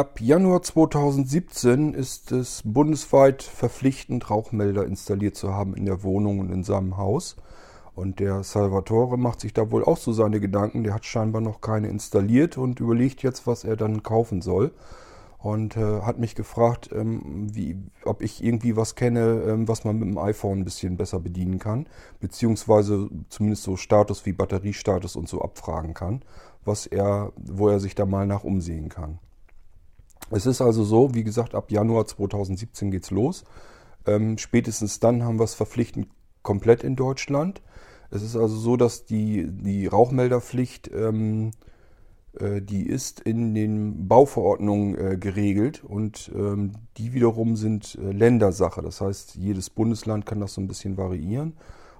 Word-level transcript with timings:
Ab 0.00 0.18
Januar 0.18 0.62
2017 0.62 1.92
ist 1.92 2.32
es 2.32 2.62
bundesweit 2.64 3.42
verpflichtend, 3.42 4.30
Rauchmelder 4.30 4.86
installiert 4.86 5.36
zu 5.36 5.52
haben 5.52 5.74
in 5.74 5.84
der 5.84 6.02
Wohnung 6.02 6.38
und 6.38 6.50
in 6.50 6.64
seinem 6.64 6.96
Haus. 6.96 7.36
Und 7.94 8.18
der 8.18 8.42
Salvatore 8.42 9.18
macht 9.18 9.40
sich 9.40 9.52
da 9.52 9.70
wohl 9.70 9.84
auch 9.84 9.98
so 9.98 10.14
seine 10.14 10.40
Gedanken. 10.40 10.84
Der 10.84 10.94
hat 10.94 11.04
scheinbar 11.04 11.42
noch 11.42 11.60
keine 11.60 11.88
installiert 11.88 12.56
und 12.56 12.80
überlegt 12.80 13.22
jetzt, 13.22 13.46
was 13.46 13.62
er 13.62 13.76
dann 13.76 14.02
kaufen 14.02 14.40
soll. 14.40 14.72
Und 15.36 15.76
äh, 15.76 16.00
hat 16.00 16.18
mich 16.18 16.34
gefragt, 16.34 16.88
ähm, 16.94 17.54
wie, 17.54 17.76
ob 18.06 18.22
ich 18.22 18.42
irgendwie 18.42 18.76
was 18.76 18.94
kenne, 18.94 19.42
ähm, 19.48 19.68
was 19.68 19.84
man 19.84 19.98
mit 19.98 20.08
dem 20.08 20.16
iPhone 20.16 20.60
ein 20.60 20.64
bisschen 20.64 20.96
besser 20.96 21.20
bedienen 21.20 21.58
kann. 21.58 21.86
Beziehungsweise 22.20 23.10
zumindest 23.28 23.64
so 23.64 23.76
Status 23.76 24.24
wie 24.24 24.32
Batteriestatus 24.32 25.14
und 25.16 25.28
so 25.28 25.42
abfragen 25.42 25.92
kann, 25.92 26.22
was 26.64 26.86
er, 26.86 27.34
wo 27.36 27.68
er 27.68 27.80
sich 27.80 27.94
da 27.94 28.06
mal 28.06 28.26
nach 28.26 28.44
umsehen 28.44 28.88
kann. 28.88 29.18
Es 30.30 30.46
ist 30.46 30.60
also 30.60 30.84
so, 30.84 31.14
wie 31.14 31.24
gesagt, 31.24 31.54
ab 31.54 31.70
Januar 31.70 32.06
2017 32.06 32.90
geht's 32.90 33.10
los. 33.10 33.44
Ähm, 34.06 34.38
spätestens 34.38 35.00
dann 35.00 35.24
haben 35.24 35.38
wir 35.38 35.44
es 35.44 35.54
verpflichtend 35.54 36.08
komplett 36.42 36.84
in 36.84 36.96
Deutschland. 36.96 37.62
Es 38.10 38.22
ist 38.22 38.36
also 38.36 38.56
so, 38.56 38.76
dass 38.76 39.04
die, 39.04 39.46
die 39.48 39.86
Rauchmelderpflicht, 39.86 40.90
ähm, 40.92 41.52
äh, 42.38 42.60
die 42.60 42.86
ist 42.86 43.20
in 43.20 43.54
den 43.54 44.08
Bauverordnungen 44.08 44.98
äh, 44.98 45.16
geregelt 45.16 45.84
und 45.84 46.30
ähm, 46.34 46.72
die 46.96 47.12
wiederum 47.12 47.56
sind 47.56 47.98
äh, 48.00 48.12
Ländersache. 48.12 48.82
Das 48.82 49.00
heißt, 49.00 49.36
jedes 49.36 49.70
Bundesland 49.70 50.26
kann 50.26 50.40
das 50.40 50.54
so 50.54 50.60
ein 50.60 50.68
bisschen 50.68 50.96
variieren. 50.96 51.54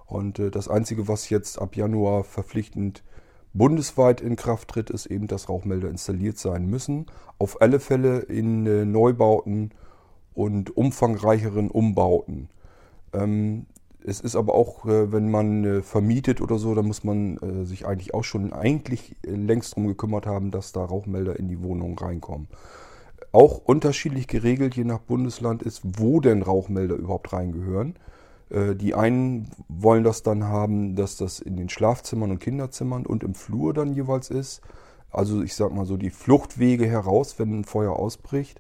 Und 0.07 0.39
äh, 0.39 0.51
das 0.51 0.69
Einzige, 0.69 1.07
was 1.07 1.31
jetzt 1.31 1.61
ab 1.61 1.77
Januar 1.77 2.25
verpflichtend 2.25 3.05
bundesweit 3.53 4.21
in 4.21 4.37
Kraft 4.37 4.69
tritt, 4.69 4.91
ist 4.91 5.07
eben, 5.07 5.27
dass 5.27 5.49
Rauchmelder 5.49 5.89
installiert 5.89 6.39
sein 6.39 6.67
müssen. 6.67 7.07
Auf 7.39 7.61
alle 7.61 7.81
Fälle 7.81 8.21
in 8.21 8.67
äh, 8.67 8.85
Neubauten 8.85 9.73
und 10.35 10.77
umfangreicheren 10.77 11.71
Umbauten. 11.71 12.49
Ähm, 13.13 13.67
es 14.05 14.21
ist 14.21 14.37
aber 14.37 14.55
auch, 14.55 14.87
äh, 14.87 15.13
wenn 15.13 15.31
man 15.31 15.65
äh, 15.65 15.83
vermietet 15.83 16.41
oder 16.41 16.59
so, 16.59 16.75
da 16.75 16.83
muss 16.83 17.05
man 17.05 17.39
sich 17.65 17.87
eigentlich 17.87 18.15
auch 18.15 18.25
schon 18.25 18.53
eigentlich 18.53 19.17
längst 19.23 19.75
drum 19.75 19.89
gekümmert 19.89 20.27
haben, 20.27 20.51
dass 20.51 20.73
da 20.73 20.85
Rauchmelder 20.85 21.39
in 21.39 21.49
die 21.49 21.63
Wohnung 21.63 21.99
reinkommen. 21.99 22.49
Auch 23.33 23.59
unterschiedlich 23.59 24.27
geregelt, 24.27 24.75
je 24.77 24.85
nach 24.85 24.99
Bundesland 24.99 25.63
ist, 25.63 25.83
wo 25.85 26.21
denn 26.21 26.43
Rauchmelder 26.43 26.97
überhaupt 26.97 27.33
reingehören. 27.33 27.95
Äh, 28.51 28.75
die 28.75 28.95
einen 28.95 29.49
wollen 29.69 30.05
das 30.05 30.23
dann 30.23 30.45
haben, 30.45 30.97
dass 30.97 31.17
das 31.17 31.41
in 31.41 31.57
den 31.57 31.69
Schlafzimmern 31.69 32.31
und 32.31 32.39
Kinderzimmern 32.39 33.07
und 33.07 33.25
im 33.25 33.35
Flur 33.35 33.73
dann 33.73 33.95
jeweils 33.95 34.31
ist. 34.31 34.61
Also 35.11 35.43
ich 35.43 35.55
sag 35.55 35.73
mal 35.73 35.87
so 35.87 35.97
die 35.97 36.11
Fluchtwege 36.11 36.87
heraus, 36.87 37.39
wenn 37.39 37.61
ein 37.61 37.65
Feuer 37.65 37.97
ausbricht. 37.97 38.59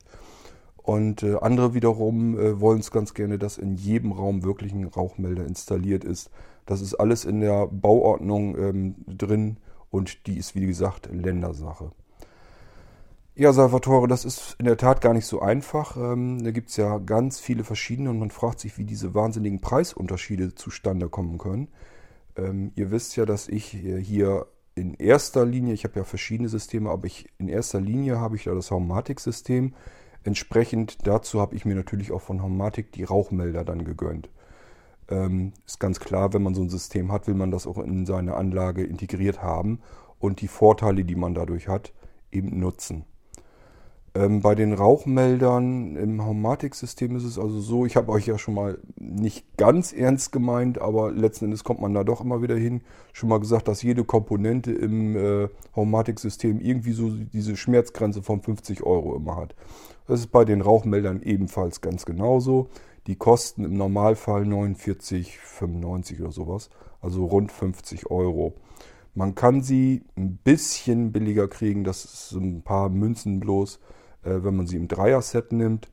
Und 0.77 1.22
äh, 1.22 1.36
andere 1.41 1.74
wiederum 1.74 2.38
äh, 2.38 2.60
wollen 2.60 2.80
es 2.80 2.91
ganz 2.91 3.14
gerne, 3.14 3.38
dass 3.38 3.58
in 3.58 3.77
jedem 3.77 4.12
Raum 4.12 4.42
wirklich 4.42 4.72
ein 4.72 4.84
Rauchmelder 4.84 5.44
installiert 5.44 6.04
ist. 6.04 6.30
Das 6.66 6.80
ist 6.80 6.94
alles 6.94 7.25
in 7.25 7.41
der 7.41 7.66
Bauordnung 7.66 8.56
ähm, 8.56 8.94
drin 9.06 9.58
und 9.91 10.27
die 10.27 10.38
ist 10.38 10.54
wie 10.54 10.66
gesagt 10.66 11.08
Ländersache. 11.12 11.92
Ja, 13.34 13.53
Salvatore, 13.53 14.09
das 14.09 14.25
ist 14.25 14.56
in 14.59 14.67
der 14.67 14.77
Tat 14.77 15.00
gar 15.00 15.14
nicht 15.14 15.27
so 15.27 15.41
einfach. 15.41 15.97
Ähm, 15.97 16.42
da 16.42 16.50
gibt 16.50 16.70
es 16.70 16.77
ja 16.77 16.98
ganz 16.98 17.41
viele 17.41 17.64
verschiedene 17.64 18.11
und 18.11 18.19
man 18.19 18.31
fragt 18.31 18.61
sich, 18.61 18.77
wie 18.77 18.84
diese 18.84 19.14
wahnsinnigen 19.14 19.61
Preisunterschiede 19.61 20.54
zustande 20.54 21.09
kommen 21.09 21.38
können. 21.38 21.69
Ähm, 22.37 22.72
ihr 22.75 22.91
wisst 22.91 23.16
ja, 23.16 23.27
dass 23.27 23.49
ich 23.49 23.66
hier 23.66 24.47
in 24.75 24.94
erster 24.94 25.47
Linie, 25.47 25.75
ich 25.75 25.84
habe 25.84 26.00
ja 26.00 26.04
verschiedene 26.04 26.49
Systeme, 26.49 26.91
aber 26.91 27.06
ich, 27.06 27.28
in 27.38 27.49
erster 27.49 27.81
Linie 27.81 28.19
habe 28.19 28.37
ich 28.37 28.44
da 28.44 28.54
das 28.54 28.71
Haumatic-System. 28.71 29.75
Entsprechend 30.25 31.06
dazu 31.06 31.41
habe 31.41 31.54
ich 31.54 31.65
mir 31.65 31.77
natürlich 31.77 32.12
auch 32.12 32.22
von 32.22 32.43
Haumatic 32.43 32.93
die 32.93 33.04
Rauchmelder 33.04 33.65
dann 33.65 33.84
gegönnt. 33.84 34.28
Ähm, 35.09 35.53
ist 35.66 35.81
ganz 35.81 36.00
klar, 36.00 36.33
wenn 36.33 36.43
man 36.43 36.54
so 36.54 36.62
ein 36.62 36.71
System 36.71 37.10
hat, 37.12 37.27
will 37.27 37.34
man 37.34 37.50
das 37.50 37.66
auch 37.66 37.78
in 37.78 38.06
seine 38.06 38.34
Anlage 38.34 38.84
integriert 38.84 39.43
haben 39.43 39.81
und 40.19 40.41
die 40.41 40.49
Vorteile, 40.49 41.04
die 41.04 41.16
man 41.16 41.34
dadurch 41.34 41.69
hat, 41.69 41.93
eben 42.31 42.59
nutzen. 42.59 43.04
Ähm, 44.12 44.41
bei 44.41 44.56
den 44.56 44.72
Rauchmeldern 44.72 45.94
im 45.94 46.25
Homematic-System 46.25 47.15
ist 47.15 47.22
es 47.22 47.38
also 47.38 47.60
so, 47.60 47.87
ich 47.87 47.94
habe 47.94 48.10
euch 48.10 48.26
ja 48.26 48.38
schon 48.38 48.54
mal 48.54 48.78
nicht 48.97 49.56
ganz 49.56 49.93
ernst 49.93 50.32
gemeint, 50.32 50.81
aber 50.81 51.12
letzten 51.12 51.44
Endes 51.44 51.62
kommt 51.62 51.81
man 51.81 51.94
da 51.94 52.03
doch 52.03 52.21
immer 52.21 52.43
wieder 52.43 52.56
hin. 52.56 52.82
Schon 53.12 53.28
mal 53.28 53.38
gesagt, 53.38 53.69
dass 53.69 53.82
jede 53.82 54.03
Komponente 54.03 54.72
im 54.72 55.16
äh, 55.16 55.48
Homematic-System 55.76 56.60
irgendwie 56.60 56.93
so 56.93 57.10
diese 57.10 57.56
Schmerzgrenze 57.56 58.22
von 58.22 58.43
50 58.43 58.82
Euro 58.82 59.15
immer 59.15 59.37
hat. 59.37 59.54
Das 60.09 60.19
ist 60.19 60.32
bei 60.32 60.44
den 60.44 60.60
Rauchmeldern 60.60 61.22
ebenfalls 61.22 61.81
ganz 61.81 62.04
genauso. 62.04 62.69
Die 63.06 63.15
kosten 63.15 63.65
im 63.65 63.77
Normalfall 63.77 64.42
49,95 64.42 66.21
oder 66.21 66.32
sowas, 66.32 66.71
also 67.00 67.27
rund 67.27 67.53
50 67.53 68.10
Euro. 68.10 68.54
Man 69.15 69.37
kann 69.37 69.62
sie 69.62 70.03
ein 70.16 70.37
bisschen 70.37 71.12
billiger 71.12 71.47
kriegen, 71.47 71.84
das 71.84 72.04
ist 72.04 72.32
ein 72.32 72.62
paar 72.62 72.88
Münzen 72.88 73.38
bloß 73.38 73.78
wenn 74.22 74.56
man 74.56 74.66
sie 74.66 74.76
im 74.76 74.88
Dreier-Set 74.88 75.53
nimmt. 75.53 75.88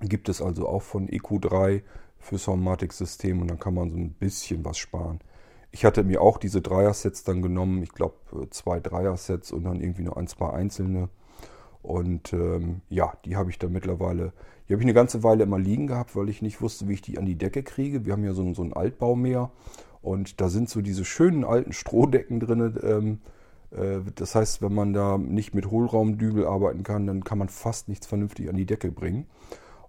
Gibt 0.00 0.28
es 0.28 0.42
also 0.42 0.68
auch 0.68 0.82
von 0.82 1.08
EQ3 1.08 1.82
fürs 2.18 2.46
Homematic-System 2.46 3.40
und 3.40 3.48
dann 3.48 3.58
kann 3.58 3.74
man 3.74 3.90
so 3.90 3.96
ein 3.96 4.12
bisschen 4.12 4.64
was 4.64 4.78
sparen. 4.78 5.20
Ich 5.70 5.84
hatte 5.84 6.04
mir 6.04 6.20
auch 6.20 6.38
diese 6.38 6.60
Dreier-Sets 6.60 7.24
dann 7.24 7.42
genommen, 7.42 7.82
ich 7.82 7.92
glaube 7.92 8.16
äh, 8.32 8.50
zwei 8.50 8.80
Dreier-Sets 8.80 9.52
und 9.52 9.64
dann 9.64 9.80
irgendwie 9.80 10.02
nur 10.02 10.16
ein, 10.16 10.26
zwei 10.26 10.50
einzelne. 10.50 11.08
Und 11.82 12.32
ähm, 12.32 12.80
ja, 12.88 13.12
die 13.24 13.36
habe 13.36 13.50
ich 13.50 13.58
dann 13.58 13.72
mittlerweile, 13.72 14.32
die 14.68 14.72
habe 14.72 14.82
ich 14.82 14.86
eine 14.86 14.94
ganze 14.94 15.22
Weile 15.22 15.44
immer 15.44 15.58
liegen 15.58 15.86
gehabt, 15.86 16.16
weil 16.16 16.28
ich 16.28 16.42
nicht 16.42 16.60
wusste, 16.60 16.88
wie 16.88 16.94
ich 16.94 17.02
die 17.02 17.18
an 17.18 17.26
die 17.26 17.38
Decke 17.38 17.62
kriege. 17.62 18.04
Wir 18.04 18.12
haben 18.12 18.24
ja 18.24 18.32
so, 18.32 18.52
so 18.54 18.62
ein 18.62 18.72
Altbaumeer 18.72 19.50
und 20.02 20.40
da 20.40 20.48
sind 20.48 20.68
so 20.68 20.82
diese 20.82 21.04
schönen 21.04 21.44
alten 21.44 21.72
Strohdecken 21.72 22.40
drin. 22.40 22.78
Ähm, 22.82 23.12
äh, 23.12 23.35
das 24.14 24.34
heißt, 24.34 24.62
wenn 24.62 24.74
man 24.74 24.92
da 24.92 25.18
nicht 25.18 25.54
mit 25.54 25.70
Hohlraumdübel 25.70 26.46
arbeiten 26.46 26.82
kann, 26.82 27.06
dann 27.06 27.24
kann 27.24 27.38
man 27.38 27.48
fast 27.48 27.88
nichts 27.88 28.06
vernünftig 28.06 28.48
an 28.48 28.56
die 28.56 28.66
Decke 28.66 28.90
bringen. 28.90 29.26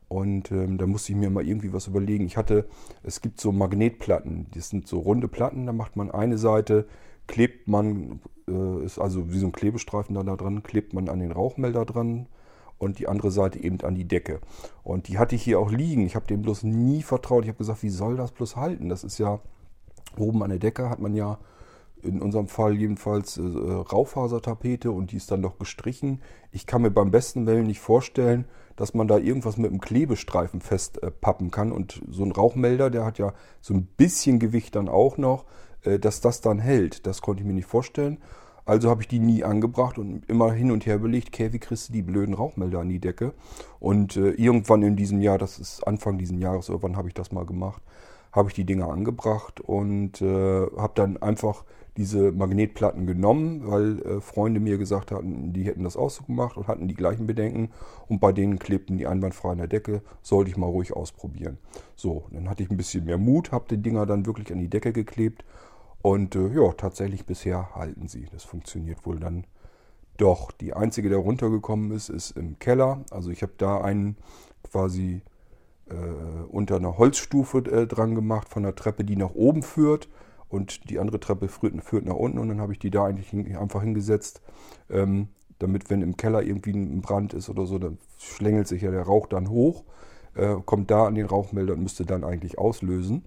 Und 0.09 0.52
ähm, 0.52 0.78
da 0.78 0.88
musste 0.88 1.12
ich 1.12 1.18
mir 1.18 1.30
mal 1.30 1.46
irgendwie 1.46 1.74
was 1.74 1.88
überlegen. 1.88 2.25
Ich 2.25 2.38
hatte, 2.38 2.68
es 3.03 3.22
gibt 3.22 3.42
so 3.42 3.52
Magnetplatten, 3.52 4.48
das 4.53 4.70
sind 4.70 4.88
so 4.88 5.00
runde 5.00 5.28
Platten, 5.28 5.66
da 5.66 5.74
macht 5.74 5.96
man 5.98 6.12
eine 6.12 6.38
Seite, 6.38 6.88
klebt 7.28 7.68
man, 7.68 8.22
äh, 8.48 8.86
ist 8.86 9.00
also 9.00 9.31
wie 9.31 9.40
so 9.40 9.48
ein 9.48 9.52
Klebestreifen 9.52 10.16
da, 10.16 10.24
da 10.24 10.36
dran, 10.38 10.64
klebt 10.64 10.94
man 10.94 11.09
an 11.09 11.19
den 11.19 11.34
Rauchmelder 11.34 11.84
dran 11.84 12.28
und 12.78 13.00
die 13.00 13.08
andere 13.08 13.31
Seite 13.31 13.62
eben 13.62 13.81
an 13.81 13.96
die 13.96 14.08
Decke. 14.08 14.40
Und 14.84 15.09
die 15.09 15.18
hatte 15.18 15.36
ich 15.36 15.44
hier 15.44 15.59
auch 15.59 15.72
liegen. 15.72 16.06
Ich 16.06 16.16
habe 16.16 16.28
dem 16.28 16.42
bloß 16.42 16.64
nie 16.64 17.02
vertraut. 17.02 17.44
Ich 17.44 17.50
habe 17.50 17.58
gesagt, 17.58 17.84
wie 17.84 17.90
soll 17.90 18.16
das 18.16 18.31
bloß 18.31 18.56
halten? 18.56 18.88
Das 18.88 19.04
ist 19.04 19.18
ja 19.18 19.40
oben 20.18 20.42
an 20.44 20.50
der 20.50 20.59
Decke 20.59 20.90
hat 20.90 21.00
man 21.00 21.16
ja 21.16 21.38
in 22.03 22.22
unserem 22.22 22.47
Fall 22.47 22.75
jedenfalls 22.75 23.38
äh, 23.38 23.41
Raufasertapete 23.41 24.91
und 24.91 25.12
die 25.12 25.18
ist 25.18 25.31
dann 25.31 25.41
noch 25.41 25.58
gestrichen. 25.59 26.22
Ich 26.52 26.66
kann 26.66 26.81
mir 26.81 26.91
beim 26.91 27.12
besten 27.12 27.46
Willen 27.46 27.68
nicht 27.68 27.80
vorstellen, 27.80 28.46
dass 28.75 28.94
man 28.94 29.08
da 29.08 29.18
irgendwas 29.18 29.58
mit 29.58 29.72
einem 29.72 29.81
Klebestreifen 29.81 30.62
festpappen 30.62 31.47
äh, 31.47 31.52
kann. 31.52 31.72
Und 31.72 32.02
so 32.09 32.24
ein 32.24 32.31
Rauchmelder, 32.31 32.90
der 32.90 33.06
hat 33.06 33.18
ja 33.18 33.34
so 33.62 33.74
ein 33.74 33.86
bisschen 33.86 34.40
Gewicht 34.40 34.75
dann 34.75 34.88
auch 34.88 35.18
noch, 35.18 35.46
äh, 35.84 36.00
dass 36.00 36.22
das 36.22 36.41
dann 36.41 36.59
hält. 36.59 37.06
Das 37.07 37.22
konnte 37.22 37.41
ich 37.41 37.47
mir 37.47 37.53
nicht 37.53 37.68
vorstellen. 37.68 38.19
Also 38.66 38.90
habe 38.90 39.02
ich 39.02 39.07
die 39.07 39.19
nie 39.19 39.46
angebracht 39.46 39.97
und 39.97 40.30
immer 40.30 40.52
hin 40.52 40.72
und 40.72 40.86
her 40.86 41.00
belegt, 41.00 41.30
okay, 41.30 41.53
wie 41.53 41.60
kriegst 41.60 41.88
du 41.88 41.94
die 41.94 42.01
blöden 42.01 42.33
Rauchmelder 42.33 42.80
an 42.80 42.89
die 42.89 43.00
Decke? 43.00 43.33
Und 43.80 44.18
äh, 44.18 44.31
irgendwann 44.31 44.83
in 44.83 44.98
diesem 44.98 45.21
Jahr, 45.21 45.38
das 45.38 45.57
ist 45.57 45.88
Anfang 45.88 46.18
dieses 46.18 46.38
Jahres, 46.38 46.68
irgendwann 46.68 46.98
habe 46.98 47.07
ich 47.07 47.13
das 47.13 47.31
mal 47.31 47.45
gemacht, 47.45 47.81
habe 48.33 48.50
ich 48.50 48.56
die 48.56 48.66
Dinger 48.66 48.89
angebracht 48.89 49.62
und 49.62 50.21
äh, 50.21 50.68
habe 50.77 50.92
dann 50.95 51.16
einfach 51.16 51.63
diese 51.97 52.31
Magnetplatten 52.31 53.07
genommen, 53.07 53.61
weil 53.65 54.01
äh, 54.03 54.21
Freunde 54.21 54.59
mir 54.59 54.77
gesagt 54.77 55.11
hatten, 55.11 55.51
die 55.51 55.63
hätten 55.63 55.83
das 55.83 55.97
auch 55.97 56.11
so 56.11 56.23
gemacht 56.23 56.55
und 56.55 56.67
hatten 56.67 56.88
die 56.88 56.94
gleichen 56.94 57.25
Bedenken 57.25 57.71
und 58.07 58.19
bei 58.19 58.31
denen 58.31 58.59
klebten 58.59 58.97
die 58.97 59.07
einwandfrei 59.07 59.51
an 59.51 59.57
der 59.57 59.67
Decke, 59.67 60.01
sollte 60.21 60.51
ich 60.51 60.57
mal 60.57 60.67
ruhig 60.67 60.94
ausprobieren. 60.94 61.57
So, 61.95 62.25
dann 62.31 62.49
hatte 62.49 62.63
ich 62.63 62.69
ein 62.69 62.77
bisschen 62.77 63.05
mehr 63.05 63.17
Mut, 63.17 63.51
habe 63.51 63.65
die 63.69 63.81
Dinger 63.81 64.05
dann 64.05 64.27
wirklich 64.27 64.51
an 64.51 64.59
die 64.59 64.69
Decke 64.69 64.94
geklebt 64.94 65.44
und 66.01 66.35
äh, 66.35 66.47
ja, 66.53 66.71
tatsächlich 66.73 67.25
bisher 67.25 67.75
halten 67.75 68.07
sie. 68.07 68.27
Das 68.31 68.44
funktioniert 68.44 69.05
wohl 69.05 69.19
dann 69.19 69.45
doch. 70.17 70.51
Die 70.51 70.73
einzige, 70.73 71.09
der 71.09 71.17
runtergekommen 71.17 71.91
ist, 71.91 72.09
ist 72.09 72.31
im 72.38 72.59
Keller. 72.59 73.03
Also 73.09 73.31
ich 73.31 73.41
habe 73.41 73.53
da 73.57 73.81
einen 73.81 74.17
quasi 74.63 75.21
äh, 75.89 75.95
unter 76.49 76.75
einer 76.75 76.97
Holzstufe 76.97 77.59
äh, 77.59 77.88
dran 77.88 78.13
gemacht 78.13 78.49
von 78.49 78.63
der 78.63 78.75
Treppe, 78.75 79.03
die 79.03 79.15
nach 79.15 79.33
oben 79.33 79.63
führt 79.63 80.07
und 80.49 80.89
die 80.89 80.99
andere 80.99 81.19
Treppe 81.19 81.47
führt, 81.47 82.05
nach 82.05 82.15
unten 82.15 82.39
und 82.39 82.47
dann 82.49 82.61
habe 82.61 82.73
ich 82.73 82.79
die 82.79 82.91
da 82.91 83.05
eigentlich 83.05 83.33
einfach 83.57 83.81
hingesetzt, 83.81 84.41
ähm, 84.89 85.27
damit 85.59 85.89
wenn 85.89 86.01
im 86.01 86.17
Keller 86.17 86.44
irgendwie 86.44 86.71
ein 86.71 87.01
Brand 87.01 87.33
ist 87.33 87.49
oder 87.49 87.65
so, 87.65 87.79
dann 87.79 87.97
schlängelt 88.17 88.67
sich 88.67 88.81
ja 88.83 88.91
der 88.91 89.03
Rauch 89.03 89.27
dann 89.27 89.49
hoch, 89.49 89.83
äh, 90.35 90.55
kommt 90.65 90.91
da 90.91 91.05
an 91.05 91.15
den 91.15 91.25
Rauchmelder 91.25 91.73
und 91.73 91.83
müsste 91.83 92.05
dann 92.05 92.23
eigentlich 92.23 92.57
auslösen. 92.57 93.23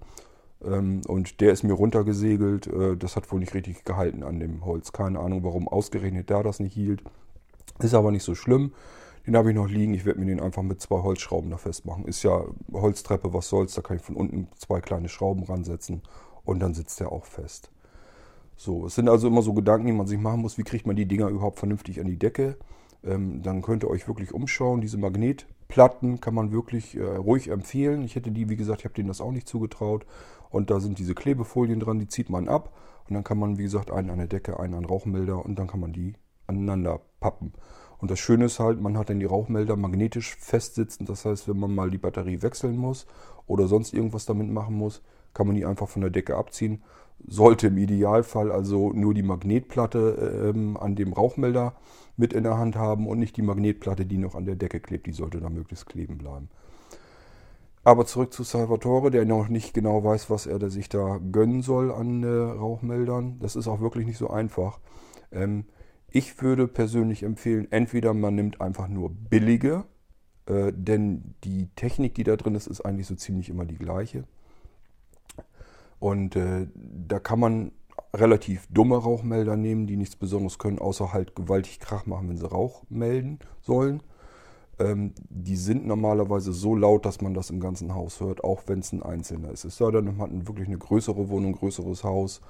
Ähm, 0.64 1.02
und 1.06 1.40
der 1.40 1.52
ist 1.52 1.62
mir 1.62 1.72
runtergesegelt, 1.72 2.66
äh, 2.66 2.96
das 2.96 3.16
hat 3.16 3.30
wohl 3.32 3.40
nicht 3.40 3.54
richtig 3.54 3.84
gehalten 3.84 4.22
an 4.22 4.38
dem 4.38 4.64
Holz. 4.64 4.92
Keine 4.92 5.18
Ahnung, 5.18 5.42
warum 5.42 5.68
ausgerechnet 5.68 6.30
da 6.30 6.42
das 6.42 6.60
nicht 6.60 6.74
hielt. 6.74 7.02
Ist 7.80 7.94
aber 7.94 8.10
nicht 8.10 8.24
so 8.24 8.34
schlimm. 8.34 8.72
Den 9.26 9.36
habe 9.36 9.50
ich 9.50 9.54
noch 9.54 9.68
liegen. 9.68 9.94
Ich 9.94 10.04
werde 10.04 10.20
mir 10.20 10.26
den 10.26 10.40
einfach 10.40 10.62
mit 10.62 10.80
zwei 10.80 11.02
Holzschrauben 11.02 11.50
da 11.50 11.56
festmachen. 11.56 12.04
Ist 12.06 12.22
ja 12.22 12.44
Holztreppe, 12.72 13.32
was 13.32 13.48
soll's. 13.48 13.74
Da 13.74 13.82
kann 13.82 13.96
ich 13.96 14.02
von 14.02 14.16
unten 14.16 14.48
zwei 14.56 14.80
kleine 14.80 15.08
Schrauben 15.08 15.44
ransetzen 15.44 16.02
und 16.50 16.58
dann 16.60 16.74
sitzt 16.74 16.98
der 16.98 17.12
auch 17.12 17.24
fest. 17.24 17.70
So, 18.56 18.86
es 18.86 18.96
sind 18.96 19.08
also 19.08 19.28
immer 19.28 19.40
so 19.40 19.54
Gedanken, 19.54 19.86
die 19.86 19.92
man 19.92 20.08
sich 20.08 20.18
machen 20.18 20.40
muss. 20.40 20.58
Wie 20.58 20.64
kriegt 20.64 20.86
man 20.86 20.96
die 20.96 21.06
Dinger 21.06 21.28
überhaupt 21.28 21.60
vernünftig 21.60 22.00
an 22.00 22.06
die 22.06 22.18
Decke? 22.18 22.56
Ähm, 23.04 23.40
dann 23.42 23.62
könnt 23.62 23.84
ihr 23.84 23.88
euch 23.88 24.08
wirklich 24.08 24.34
umschauen. 24.34 24.80
Diese 24.80 24.98
Magnetplatten 24.98 26.20
kann 26.20 26.34
man 26.34 26.50
wirklich 26.50 26.96
äh, 26.96 27.02
ruhig 27.02 27.48
empfehlen. 27.48 28.02
Ich 28.02 28.16
hätte 28.16 28.32
die, 28.32 28.48
wie 28.48 28.56
gesagt, 28.56 28.80
ich 28.80 28.84
habe 28.84 28.94
denen 28.94 29.08
das 29.08 29.20
auch 29.20 29.30
nicht 29.30 29.48
zugetraut. 29.48 30.04
Und 30.50 30.70
da 30.70 30.80
sind 30.80 30.98
diese 30.98 31.14
Klebefolien 31.14 31.78
dran, 31.78 32.00
die 32.00 32.08
zieht 32.08 32.28
man 32.28 32.48
ab. 32.48 32.74
Und 33.08 33.14
dann 33.14 33.24
kann 33.24 33.38
man, 33.38 33.56
wie 33.56 33.62
gesagt, 33.62 33.92
einen 33.92 34.10
an 34.10 34.18
der 34.18 34.26
Decke, 34.26 34.58
einen 34.58 34.74
an 34.74 34.84
Rauchmelder 34.84 35.44
und 35.44 35.56
dann 35.56 35.68
kann 35.68 35.80
man 35.80 35.92
die 35.92 36.14
aneinander 36.48 37.00
pappen. 37.20 37.52
Und 37.98 38.10
das 38.10 38.18
Schöne 38.18 38.46
ist 38.46 38.58
halt, 38.58 38.80
man 38.80 38.98
hat 38.98 39.08
dann 39.08 39.20
die 39.20 39.26
Rauchmelder 39.26 39.76
magnetisch 39.76 40.34
festsitzen. 40.36 41.06
Das 41.06 41.24
heißt, 41.24 41.48
wenn 41.48 41.58
man 41.58 41.74
mal 41.74 41.90
die 41.90 41.98
Batterie 41.98 42.42
wechseln 42.42 42.76
muss 42.76 43.06
oder 43.46 43.68
sonst 43.68 43.94
irgendwas 43.94 44.26
damit 44.26 44.50
machen 44.50 44.74
muss, 44.74 45.00
kann 45.34 45.46
man 45.46 45.56
die 45.56 45.66
einfach 45.66 45.88
von 45.88 46.02
der 46.02 46.10
Decke 46.10 46.36
abziehen. 46.36 46.82
Sollte 47.26 47.66
im 47.66 47.78
Idealfall 47.78 48.50
also 48.50 48.92
nur 48.92 49.14
die 49.14 49.22
Magnetplatte 49.22 50.52
ähm, 50.54 50.76
an 50.76 50.96
dem 50.96 51.12
Rauchmelder 51.12 51.74
mit 52.16 52.32
in 52.32 52.44
der 52.44 52.58
Hand 52.58 52.76
haben 52.76 53.06
und 53.06 53.18
nicht 53.18 53.36
die 53.36 53.42
Magnetplatte, 53.42 54.06
die 54.06 54.18
noch 54.18 54.34
an 54.34 54.46
der 54.46 54.56
Decke 54.56 54.80
klebt. 54.80 55.06
Die 55.06 55.12
sollte 55.12 55.40
da 55.40 55.50
möglichst 55.50 55.86
kleben 55.86 56.18
bleiben. 56.18 56.48
Aber 57.82 58.04
zurück 58.04 58.32
zu 58.32 58.42
Salvatore, 58.42 59.10
der 59.10 59.24
noch 59.24 59.48
nicht 59.48 59.72
genau 59.72 60.04
weiß, 60.04 60.28
was 60.28 60.46
er 60.46 60.70
sich 60.70 60.88
da 60.88 61.18
gönnen 61.32 61.62
soll 61.62 61.90
an 61.92 62.22
äh, 62.22 62.28
Rauchmeldern. 62.28 63.38
Das 63.40 63.56
ist 63.56 63.68
auch 63.68 63.80
wirklich 63.80 64.06
nicht 64.06 64.18
so 64.18 64.28
einfach. 64.28 64.80
Ähm, 65.32 65.64
ich 66.08 66.42
würde 66.42 66.68
persönlich 66.68 67.22
empfehlen, 67.22 67.68
entweder 67.70 68.12
man 68.12 68.34
nimmt 68.34 68.60
einfach 68.60 68.88
nur 68.88 69.10
billige, 69.10 69.84
äh, 70.46 70.72
denn 70.74 71.34
die 71.44 71.68
Technik, 71.76 72.14
die 72.14 72.24
da 72.24 72.36
drin 72.36 72.54
ist, 72.54 72.66
ist 72.66 72.80
eigentlich 72.82 73.06
so 73.06 73.14
ziemlich 73.14 73.48
immer 73.48 73.64
die 73.64 73.78
gleiche. 73.78 74.24
Und 76.00 76.34
äh, 76.34 76.66
da 76.74 77.20
kann 77.20 77.38
man 77.38 77.72
relativ 78.14 78.66
dumme 78.70 78.96
Rauchmelder 78.96 79.56
nehmen, 79.56 79.86
die 79.86 79.96
nichts 79.96 80.16
Besonderes 80.16 80.58
können, 80.58 80.80
außer 80.80 81.12
halt 81.12 81.36
gewaltig 81.36 81.78
Krach 81.78 82.06
machen, 82.06 82.28
wenn 82.28 82.36
sie 82.38 82.50
Rauch 82.50 82.82
melden 82.88 83.38
sollen. 83.60 84.02
Ähm, 84.80 85.12
die 85.28 85.56
sind 85.56 85.86
normalerweise 85.86 86.52
so 86.52 86.74
laut, 86.74 87.06
dass 87.06 87.20
man 87.20 87.34
das 87.34 87.50
im 87.50 87.60
ganzen 87.60 87.94
Haus 87.94 88.20
hört, 88.20 88.42
auch 88.42 88.62
wenn 88.66 88.80
es 88.80 88.92
ein 88.92 89.02
Einzelner 89.02 89.52
ist. 89.52 89.64
Es 89.64 89.76
sei 89.76 89.90
denn, 89.90 90.16
man 90.16 90.18
hat 90.18 90.48
wirklich 90.48 90.66
eine 90.66 90.78
größere 90.78 91.28
Wohnung, 91.28 91.52
größeres 91.52 92.02
Haus 92.02 92.40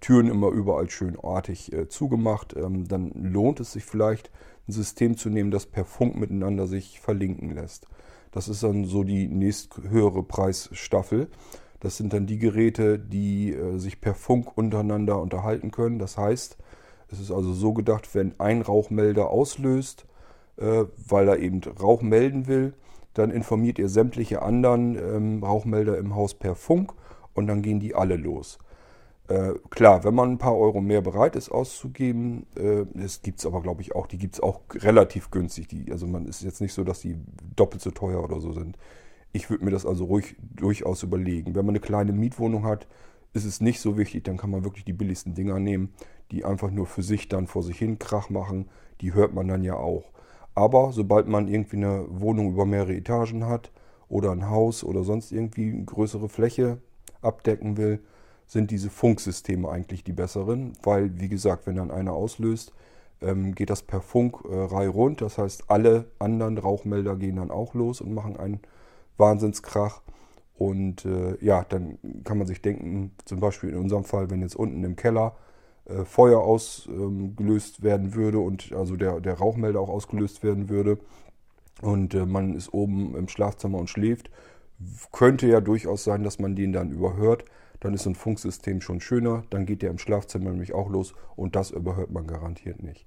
Türen 0.00 0.28
immer 0.28 0.50
überall 0.50 0.88
schön 0.90 1.18
artig 1.20 1.72
äh, 1.72 1.88
zugemacht. 1.88 2.54
Ähm, 2.56 2.86
dann 2.86 3.10
lohnt 3.14 3.60
es 3.60 3.72
sich 3.72 3.84
vielleicht, 3.84 4.30
ein 4.68 4.72
System 4.72 5.16
zu 5.16 5.30
nehmen, 5.30 5.50
das 5.50 5.66
per 5.66 5.84
Funk 5.84 6.16
miteinander 6.16 6.66
sich 6.66 7.00
verlinken 7.00 7.54
lässt. 7.54 7.86
Das 8.30 8.48
ist 8.48 8.62
dann 8.62 8.84
so 8.84 9.02
die 9.02 9.26
nächsthöhere 9.26 10.22
Preisstaffel. 10.22 11.28
Das 11.80 11.96
sind 11.96 12.12
dann 12.12 12.26
die 12.26 12.38
Geräte, 12.38 12.98
die 12.98 13.52
äh, 13.52 13.78
sich 13.78 14.00
per 14.00 14.14
Funk 14.14 14.56
untereinander 14.56 15.20
unterhalten 15.20 15.70
können. 15.70 15.98
Das 15.98 16.18
heißt, 16.18 16.56
es 17.10 17.20
ist 17.20 17.30
also 17.30 17.52
so 17.52 17.72
gedacht, 17.72 18.14
wenn 18.14 18.38
ein 18.38 18.62
Rauchmelder 18.62 19.30
auslöst, 19.30 20.06
äh, 20.56 20.84
weil 21.06 21.28
er 21.28 21.38
eben 21.38 21.60
Rauch 21.80 22.02
melden 22.02 22.46
will, 22.46 22.74
dann 23.14 23.30
informiert 23.30 23.78
ihr 23.78 23.88
sämtliche 23.88 24.42
anderen 24.42 24.96
ähm, 24.96 25.44
Rauchmelder 25.44 25.98
im 25.98 26.14
Haus 26.14 26.34
per 26.34 26.54
Funk 26.54 26.92
und 27.34 27.46
dann 27.46 27.62
gehen 27.62 27.80
die 27.80 27.94
alle 27.94 28.16
los. 28.16 28.58
Äh, 29.28 29.54
klar, 29.70 30.04
wenn 30.04 30.14
man 30.14 30.32
ein 30.32 30.38
paar 30.38 30.56
Euro 30.56 30.80
mehr 30.80 31.02
bereit 31.02 31.36
ist 31.36 31.50
auszugeben, 31.50 32.46
äh, 32.56 32.86
das 32.94 33.22
gibt 33.22 33.40
es 33.40 33.46
aber 33.46 33.60
glaube 33.60 33.82
ich 33.82 33.94
auch, 33.94 34.06
die 34.06 34.18
gibt 34.18 34.34
es 34.34 34.40
auch 34.40 34.60
relativ 34.72 35.30
günstig. 35.30 35.68
Die, 35.68 35.92
also 35.92 36.06
man 36.06 36.26
ist 36.26 36.42
jetzt 36.42 36.60
nicht 36.60 36.72
so, 36.72 36.82
dass 36.82 37.00
die 37.00 37.16
doppelt 37.54 37.82
so 37.82 37.90
teuer 37.90 38.22
oder 38.22 38.40
so 38.40 38.52
sind. 38.52 38.78
Ich 39.32 39.50
würde 39.50 39.64
mir 39.64 39.70
das 39.70 39.86
also 39.86 40.04
ruhig 40.04 40.36
durchaus 40.40 41.02
überlegen. 41.02 41.54
Wenn 41.54 41.66
man 41.66 41.74
eine 41.74 41.80
kleine 41.80 42.12
Mietwohnung 42.12 42.64
hat, 42.64 42.86
ist 43.34 43.44
es 43.44 43.60
nicht 43.60 43.80
so 43.80 43.98
wichtig, 43.98 44.24
dann 44.24 44.36
kann 44.36 44.50
man 44.50 44.64
wirklich 44.64 44.84
die 44.84 44.92
billigsten 44.92 45.34
Dinger 45.34 45.58
nehmen, 45.60 45.92
die 46.30 46.44
einfach 46.44 46.70
nur 46.70 46.86
für 46.86 47.02
sich 47.02 47.28
dann 47.28 47.46
vor 47.46 47.62
sich 47.62 47.78
hin 47.78 47.98
Krach 47.98 48.30
machen. 48.30 48.68
Die 49.00 49.14
hört 49.14 49.34
man 49.34 49.48
dann 49.48 49.64
ja 49.64 49.74
auch. 49.74 50.10
Aber 50.54 50.92
sobald 50.92 51.28
man 51.28 51.46
irgendwie 51.46 51.76
eine 51.76 52.06
Wohnung 52.08 52.50
über 52.50 52.66
mehrere 52.66 52.96
Etagen 52.96 53.46
hat 53.46 53.70
oder 54.08 54.32
ein 54.32 54.48
Haus 54.48 54.82
oder 54.82 55.04
sonst 55.04 55.30
irgendwie 55.30 55.70
eine 55.70 55.84
größere 55.84 56.28
Fläche 56.28 56.78
abdecken 57.22 57.76
will, 57.76 58.00
sind 58.46 58.70
diese 58.70 58.90
Funksysteme 58.90 59.68
eigentlich 59.68 60.04
die 60.04 60.12
besseren, 60.12 60.72
weil, 60.82 61.20
wie 61.20 61.28
gesagt, 61.28 61.66
wenn 61.66 61.76
dann 61.76 61.90
einer 61.90 62.14
auslöst, 62.14 62.72
ähm, 63.20 63.54
geht 63.54 63.70
das 63.70 63.82
per 63.82 64.00
Funk 64.00 64.38
äh, 64.50 64.86
rund. 64.86 65.20
Das 65.20 65.38
heißt, 65.38 65.64
alle 65.68 66.06
anderen 66.18 66.56
Rauchmelder 66.56 67.16
gehen 67.16 67.36
dann 67.36 67.50
auch 67.50 67.74
los 67.74 68.00
und 68.00 68.14
machen 68.14 68.36
einen 68.36 68.60
Wahnsinnskrach. 69.18 70.02
Und 70.54 71.04
äh, 71.04 71.36
ja, 71.44 71.64
dann 71.68 71.98
kann 72.24 72.38
man 72.38 72.46
sich 72.46 72.62
denken, 72.62 73.12
zum 73.24 73.40
Beispiel 73.40 73.70
in 73.70 73.76
unserem 73.76 74.04
Fall, 74.04 74.30
wenn 74.30 74.40
jetzt 74.40 74.56
unten 74.56 74.82
im 74.82 74.96
Keller 74.96 75.36
äh, 75.84 76.04
Feuer 76.04 76.40
ausgelöst 76.40 77.78
ähm, 77.78 77.84
werden 77.84 78.14
würde 78.14 78.40
und 78.40 78.72
also 78.72 78.96
der, 78.96 79.20
der 79.20 79.34
Rauchmelder 79.34 79.80
auch 79.80 79.88
ausgelöst 79.88 80.42
werden 80.42 80.68
würde 80.68 80.98
und 81.80 82.12
äh, 82.14 82.26
man 82.26 82.56
ist 82.56 82.74
oben 82.74 83.14
im 83.14 83.28
Schlafzimmer 83.28 83.78
und 83.78 83.88
schläft, 83.88 84.30
könnte 85.12 85.46
ja 85.46 85.60
durchaus 85.60 86.02
sein, 86.02 86.24
dass 86.24 86.40
man 86.40 86.56
den 86.56 86.72
dann 86.72 86.90
überhört 86.90 87.44
dann 87.80 87.94
ist 87.94 88.02
so 88.02 88.10
ein 88.10 88.14
Funksystem 88.14 88.80
schon 88.80 89.00
schöner. 89.00 89.44
Dann 89.50 89.66
geht 89.66 89.82
der 89.82 89.90
im 89.90 89.98
Schlafzimmer 89.98 90.50
nämlich 90.50 90.74
auch 90.74 90.88
los 90.88 91.14
und 91.36 91.56
das 91.56 91.70
überhört 91.70 92.10
man 92.10 92.26
garantiert 92.26 92.82
nicht. 92.82 93.06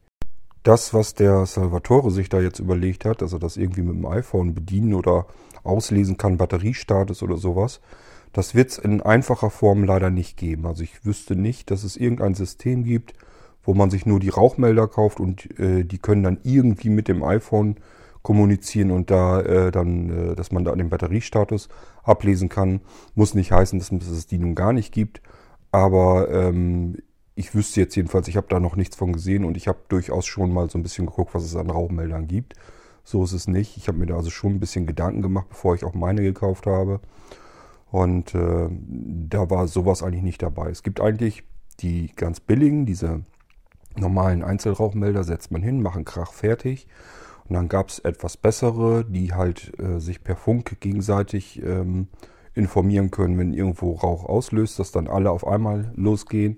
Das, 0.63 0.93
was 0.93 1.15
der 1.15 1.45
Salvatore 1.45 2.11
sich 2.11 2.29
da 2.29 2.39
jetzt 2.39 2.59
überlegt 2.59 3.05
hat, 3.05 3.21
dass 3.21 3.33
er 3.33 3.39
das 3.39 3.57
irgendwie 3.57 3.81
mit 3.81 3.95
dem 3.95 4.05
iPhone 4.05 4.53
bedienen 4.53 4.93
oder 4.93 5.25
auslesen 5.63 6.17
kann, 6.17 6.37
Batteriestatus 6.37 7.23
oder 7.23 7.37
sowas, 7.37 7.81
das 8.33 8.55
wird 8.55 8.69
es 8.69 8.77
in 8.77 9.01
einfacher 9.01 9.49
Form 9.49 9.83
leider 9.83 10.09
nicht 10.09 10.37
geben. 10.37 10.65
Also 10.65 10.83
ich 10.83 11.05
wüsste 11.05 11.35
nicht, 11.35 11.71
dass 11.71 11.83
es 11.83 11.97
irgendein 11.97 12.35
System 12.35 12.83
gibt, 12.83 13.13
wo 13.63 13.73
man 13.73 13.89
sich 13.89 14.05
nur 14.05 14.19
die 14.19 14.29
Rauchmelder 14.29 14.87
kauft 14.87 15.19
und 15.19 15.59
äh, 15.59 15.83
die 15.83 15.97
können 15.97 16.23
dann 16.23 16.39
irgendwie 16.43 16.89
mit 16.89 17.07
dem 17.07 17.23
iPhone 17.23 17.75
kommunizieren 18.21 18.91
und 18.91 19.09
da 19.09 19.41
äh, 19.41 19.71
dann, 19.71 20.31
äh, 20.31 20.35
dass 20.35 20.51
man 20.51 20.63
da 20.63 20.75
den 20.75 20.89
Batteriestatus 20.89 21.69
ablesen 22.03 22.49
kann. 22.49 22.81
Muss 23.15 23.33
nicht 23.33 23.51
heißen, 23.51 23.79
dass 23.79 23.91
es 23.91 24.27
die 24.27 24.37
nun 24.37 24.55
gar 24.55 24.73
nicht 24.73 24.93
gibt, 24.93 25.21
aber 25.71 26.29
ähm, 26.31 26.97
ich 27.41 27.55
wüsste 27.55 27.81
jetzt 27.81 27.95
jedenfalls, 27.95 28.27
ich 28.27 28.37
habe 28.37 28.45
da 28.49 28.59
noch 28.59 28.75
nichts 28.75 28.95
von 28.95 29.13
gesehen 29.13 29.45
und 29.45 29.57
ich 29.57 29.67
habe 29.67 29.79
durchaus 29.89 30.27
schon 30.27 30.53
mal 30.53 30.69
so 30.69 30.77
ein 30.77 30.83
bisschen 30.83 31.07
geguckt, 31.07 31.33
was 31.33 31.43
es 31.43 31.55
an 31.55 31.71
Rauchmeldern 31.71 32.27
gibt. 32.27 32.53
So 33.03 33.23
ist 33.23 33.33
es 33.33 33.47
nicht. 33.47 33.77
Ich 33.77 33.87
habe 33.87 33.97
mir 33.97 34.05
da 34.05 34.15
also 34.15 34.29
schon 34.29 34.53
ein 34.53 34.59
bisschen 34.59 34.85
Gedanken 34.85 35.23
gemacht, 35.23 35.49
bevor 35.49 35.73
ich 35.73 35.83
auch 35.83 35.95
meine 35.95 36.21
gekauft 36.21 36.67
habe. 36.67 36.99
Und 37.89 38.35
äh, 38.35 38.69
da 38.69 39.49
war 39.49 39.67
sowas 39.67 40.03
eigentlich 40.03 40.21
nicht 40.21 40.43
dabei. 40.43 40.69
Es 40.69 40.83
gibt 40.83 41.01
eigentlich 41.01 41.43
die 41.79 42.11
ganz 42.15 42.39
billigen, 42.39 42.85
diese 42.85 43.23
normalen 43.97 44.43
Einzelrauchmelder, 44.43 45.23
setzt 45.23 45.51
man 45.51 45.63
hin, 45.63 45.81
machen 45.81 46.05
Krach 46.05 46.33
fertig. 46.33 46.87
Und 47.49 47.55
dann 47.55 47.69
gab 47.69 47.89
es 47.89 47.97
etwas 47.97 48.37
bessere, 48.37 49.03
die 49.03 49.33
halt 49.33 49.73
äh, 49.79 49.99
sich 49.99 50.23
per 50.23 50.35
Funk 50.35 50.79
gegenseitig 50.79 51.59
ähm, 51.63 52.07
informieren 52.53 53.09
können, 53.09 53.39
wenn 53.39 53.51
irgendwo 53.51 53.93
Rauch 53.93 54.25
auslöst, 54.25 54.77
dass 54.77 54.91
dann 54.91 55.07
alle 55.07 55.31
auf 55.31 55.45
einmal 55.47 55.91
losgehen. 55.95 56.57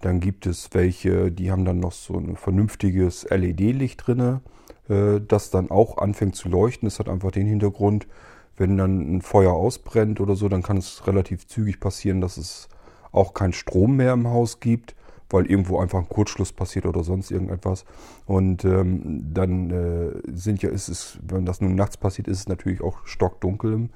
Dann 0.00 0.20
gibt 0.20 0.46
es 0.46 0.70
welche, 0.72 1.30
die 1.30 1.50
haben 1.50 1.64
dann 1.64 1.80
noch 1.80 1.92
so 1.92 2.14
ein 2.14 2.36
vernünftiges 2.36 3.26
LED-Licht 3.28 4.06
drinne, 4.06 4.40
äh, 4.88 5.20
das 5.26 5.50
dann 5.50 5.70
auch 5.70 5.98
anfängt 5.98 6.36
zu 6.36 6.48
leuchten. 6.48 6.86
Das 6.86 6.98
hat 6.98 7.08
einfach 7.08 7.30
den 7.30 7.46
Hintergrund, 7.46 8.06
wenn 8.56 8.76
dann 8.76 9.16
ein 9.16 9.22
Feuer 9.22 9.52
ausbrennt 9.52 10.20
oder 10.20 10.36
so, 10.36 10.48
dann 10.48 10.62
kann 10.62 10.78
es 10.78 11.06
relativ 11.06 11.46
zügig 11.46 11.80
passieren, 11.80 12.20
dass 12.20 12.36
es 12.36 12.68
auch 13.12 13.34
keinen 13.34 13.52
Strom 13.52 13.96
mehr 13.96 14.12
im 14.12 14.28
Haus 14.28 14.60
gibt 14.60 14.94
weil 15.30 15.46
irgendwo 15.46 15.78
einfach 15.78 16.00
ein 16.00 16.08
Kurzschluss 16.08 16.52
passiert 16.52 16.86
oder 16.86 17.04
sonst 17.04 17.30
irgendetwas. 17.30 17.84
Und 18.26 18.64
ähm, 18.64 19.32
dann 19.32 19.70
äh, 19.70 20.20
sind 20.32 20.62
ja, 20.62 20.70
ist 20.70 20.88
es, 20.88 21.18
wenn 21.22 21.46
das 21.46 21.60
nun 21.60 21.76
nachts 21.76 21.96
passiert, 21.96 22.28
ist 22.28 22.40
es 22.40 22.48
natürlich 22.48 22.82
auch 22.82 23.06
stockdunkel 23.06 23.72
im 23.72 23.90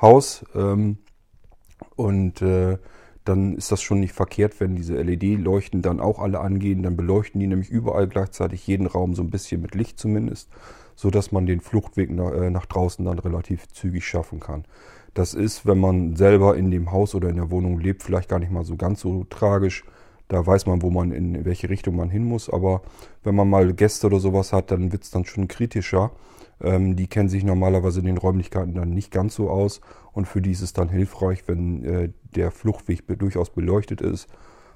Haus. 0.00 0.44
Ähm, 0.54 0.98
und 1.96 2.42
äh, 2.42 2.78
dann 3.24 3.56
ist 3.56 3.70
das 3.70 3.82
schon 3.82 4.00
nicht 4.00 4.14
verkehrt, 4.14 4.58
wenn 4.58 4.74
diese 4.74 5.00
LED-Leuchten 5.00 5.80
dann 5.82 6.00
auch 6.00 6.18
alle 6.18 6.40
angehen. 6.40 6.82
Dann 6.82 6.96
beleuchten 6.96 7.40
die 7.40 7.46
nämlich 7.46 7.70
überall 7.70 8.08
gleichzeitig 8.08 8.66
jeden 8.66 8.86
Raum 8.86 9.14
so 9.14 9.22
ein 9.22 9.30
bisschen 9.30 9.62
mit 9.62 9.74
Licht 9.74 9.98
zumindest, 9.98 10.48
sodass 10.96 11.30
man 11.30 11.46
den 11.46 11.60
Fluchtweg 11.60 12.10
nach, 12.10 12.32
äh, 12.32 12.50
nach 12.50 12.66
draußen 12.66 13.04
dann 13.04 13.18
relativ 13.18 13.68
zügig 13.68 14.06
schaffen 14.06 14.40
kann. 14.40 14.64
Das 15.14 15.34
ist, 15.34 15.66
wenn 15.66 15.78
man 15.78 16.16
selber 16.16 16.56
in 16.56 16.70
dem 16.70 16.90
Haus 16.90 17.14
oder 17.14 17.28
in 17.28 17.36
der 17.36 17.50
Wohnung 17.50 17.78
lebt, 17.78 18.02
vielleicht 18.02 18.28
gar 18.28 18.38
nicht 18.38 18.50
mal 18.50 18.64
so 18.64 18.76
ganz 18.76 19.00
so 19.00 19.24
tragisch. 19.30 19.84
Da 20.28 20.44
weiß 20.44 20.66
man, 20.66 20.82
wo 20.82 20.90
man 20.90 21.12
in 21.12 21.44
welche 21.44 21.68
Richtung 21.68 21.96
man 21.96 22.08
hin 22.08 22.24
muss. 22.24 22.48
Aber 22.48 22.82
wenn 23.22 23.34
man 23.34 23.50
mal 23.50 23.72
Gäste 23.74 24.06
oder 24.06 24.18
sowas 24.18 24.52
hat, 24.52 24.70
dann 24.70 24.90
wird 24.90 25.04
es 25.04 25.10
dann 25.10 25.26
schon 25.26 25.46
kritischer. 25.46 26.10
Ähm, 26.62 26.96
die 26.96 27.08
kennen 27.08 27.28
sich 27.28 27.44
normalerweise 27.44 28.00
in 28.00 28.06
den 28.06 28.18
Räumlichkeiten 28.18 28.74
dann 28.74 28.90
nicht 28.90 29.10
ganz 29.10 29.34
so 29.34 29.50
aus. 29.50 29.80
Und 30.12 30.26
für 30.26 30.40
die 30.40 30.52
ist 30.52 30.62
es 30.62 30.72
dann 30.72 30.88
hilfreich, 30.88 31.44
wenn 31.46 31.84
äh, 31.84 32.10
der 32.36 32.50
Fluchtweg 32.50 33.02
durchaus 33.18 33.50
beleuchtet 33.50 34.00
ist, 34.00 34.28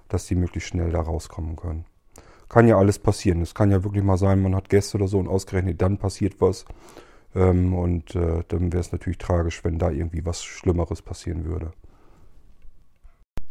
dass 0.08 0.26
die 0.26 0.34
möglichst 0.34 0.68
schnell 0.68 0.90
da 0.90 1.00
rauskommen 1.00 1.56
können. 1.56 1.84
kann 2.48 2.68
ja 2.68 2.76
alles 2.78 2.98
passieren. 2.98 3.42
Es 3.42 3.54
kann 3.54 3.70
ja 3.70 3.84
wirklich 3.84 4.04
mal 4.04 4.18
sein, 4.18 4.42
man 4.42 4.54
hat 4.54 4.68
Gäste 4.68 4.96
oder 4.98 5.08
so 5.08 5.18
und 5.18 5.28
ausgerechnet 5.28 5.80
dann 5.80 5.98
passiert 5.98 6.40
was. 6.40 6.64
Ähm, 7.34 7.74
und 7.74 8.14
äh, 8.14 8.42
dann 8.48 8.72
wäre 8.72 8.80
es 8.80 8.92
natürlich 8.92 9.18
tragisch, 9.18 9.62
wenn 9.64 9.78
da 9.78 9.90
irgendwie 9.90 10.24
was 10.24 10.42
Schlimmeres 10.44 11.02
passieren 11.02 11.44
würde. 11.44 11.72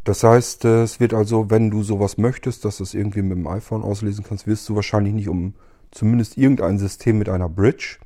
Das 0.04 0.24
heißt, 0.24 0.65
äh, 0.65 0.84
es 0.84 1.00
wird 1.00 1.13
also, 1.13 1.50
wenn 1.50 1.72
du 1.72 1.84
sowas 1.84 2.18
möchtest, 2.18 2.65
dass 2.65 2.77
du 2.77 2.84
es 2.84 2.94
irgendwie 2.94 3.22
mit 3.22 3.38
dem 3.38 3.48
iPhone 3.48 3.84
auslesen 3.84 4.24
kannst, 4.27 4.48
wirst 4.48 4.68
du 4.70 4.75
wahrscheinlich 4.75 5.13
nicht 5.13 5.30
um 5.30 5.56
zumindest 5.92 6.38
irgendein 6.38 6.77
System 6.77 7.18
mit 7.18 7.30
einer 7.30 7.50
Bridge 7.50 7.98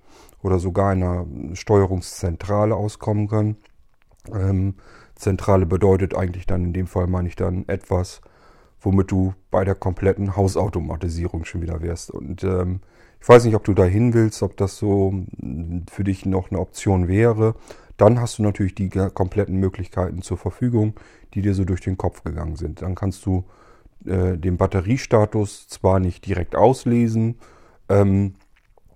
oder 0.41 0.59
sogar 0.59 0.91
einer 0.91 1.25
Steuerungszentrale 1.53 2.75
auskommen 2.75 3.27
können. 3.27 3.57
Ähm, 4.33 4.75
Zentrale 5.15 5.65
bedeutet 5.65 6.15
eigentlich 6.15 6.45
dann 6.45 6.63
in 6.63 6.73
dem 6.73 6.87
Fall, 6.87 7.07
meine 7.07 7.27
ich 7.27 7.35
dann 7.35 7.67
etwas, 7.67 8.21
womit 8.79 9.11
du 9.11 9.33
bei 9.51 9.65
der 9.65 9.75
kompletten 9.75 10.35
Hausautomatisierung 10.35 11.43
schon 11.45 11.61
wieder 11.61 11.81
wärst. 11.81 12.11
Und 12.11 12.43
ähm, 12.43 12.79
ich 13.21 13.27
weiß 13.27 13.43
nicht, 13.43 13.55
ob 13.55 13.65
du 13.65 13.73
da 13.73 13.83
hin 13.83 14.13
willst, 14.13 14.41
ob 14.43 14.55
das 14.55 14.77
so 14.77 15.11
hm, 15.11 15.85
für 15.91 16.03
dich 16.03 16.25
noch 16.25 16.51
eine 16.51 16.59
Option 16.59 17.07
wäre. 17.07 17.55
Dann 17.97 18.21
hast 18.21 18.37
du 18.39 18.43
natürlich 18.43 18.75
die 18.75 18.87
kompletten 18.89 19.57
Möglichkeiten 19.57 20.21
zur 20.21 20.37
Verfügung, 20.37 20.93
die 21.33 21.41
dir 21.41 21.53
so 21.53 21.65
durch 21.65 21.81
den 21.81 21.97
Kopf 21.97 22.23
gegangen 22.23 22.55
sind. 22.55 22.81
Dann 22.81 22.95
kannst 22.95 23.25
du 23.25 23.43
äh, 24.05 24.37
den 24.37 24.55
Batteriestatus 24.55 25.67
zwar 25.67 25.99
nicht 25.99 26.25
direkt 26.25 26.55
auslesen, 26.55 27.35
ähm, 27.89 28.35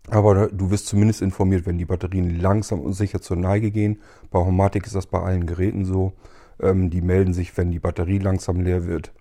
aber 0.10 0.48
du 0.48 0.70
wirst 0.70 0.88
zumindest 0.88 1.22
informiert, 1.22 1.66
wenn 1.66 1.78
die 1.78 1.86
Batterien 1.86 2.40
langsam 2.40 2.82
und 2.82 2.94
sicher 2.94 3.22
zur 3.22 3.38
Neige 3.38 3.72
gehen. 3.72 4.02
Bei 4.32 4.40
Homatic 4.40 4.86
ist 4.86 4.96
das 4.96 5.06
bei 5.06 5.20
allen 5.20 5.46
Geräten 5.46 5.86
so. 5.86 6.14
Ähm, 6.62 6.90
die 6.90 7.02
melden 7.02 7.34
sich, 7.34 7.56
wenn 7.58 7.72
die 7.72 7.80
Batterie 7.80 8.20
langsam 8.20 8.60
leer 8.60 8.86
wird. 8.86 9.14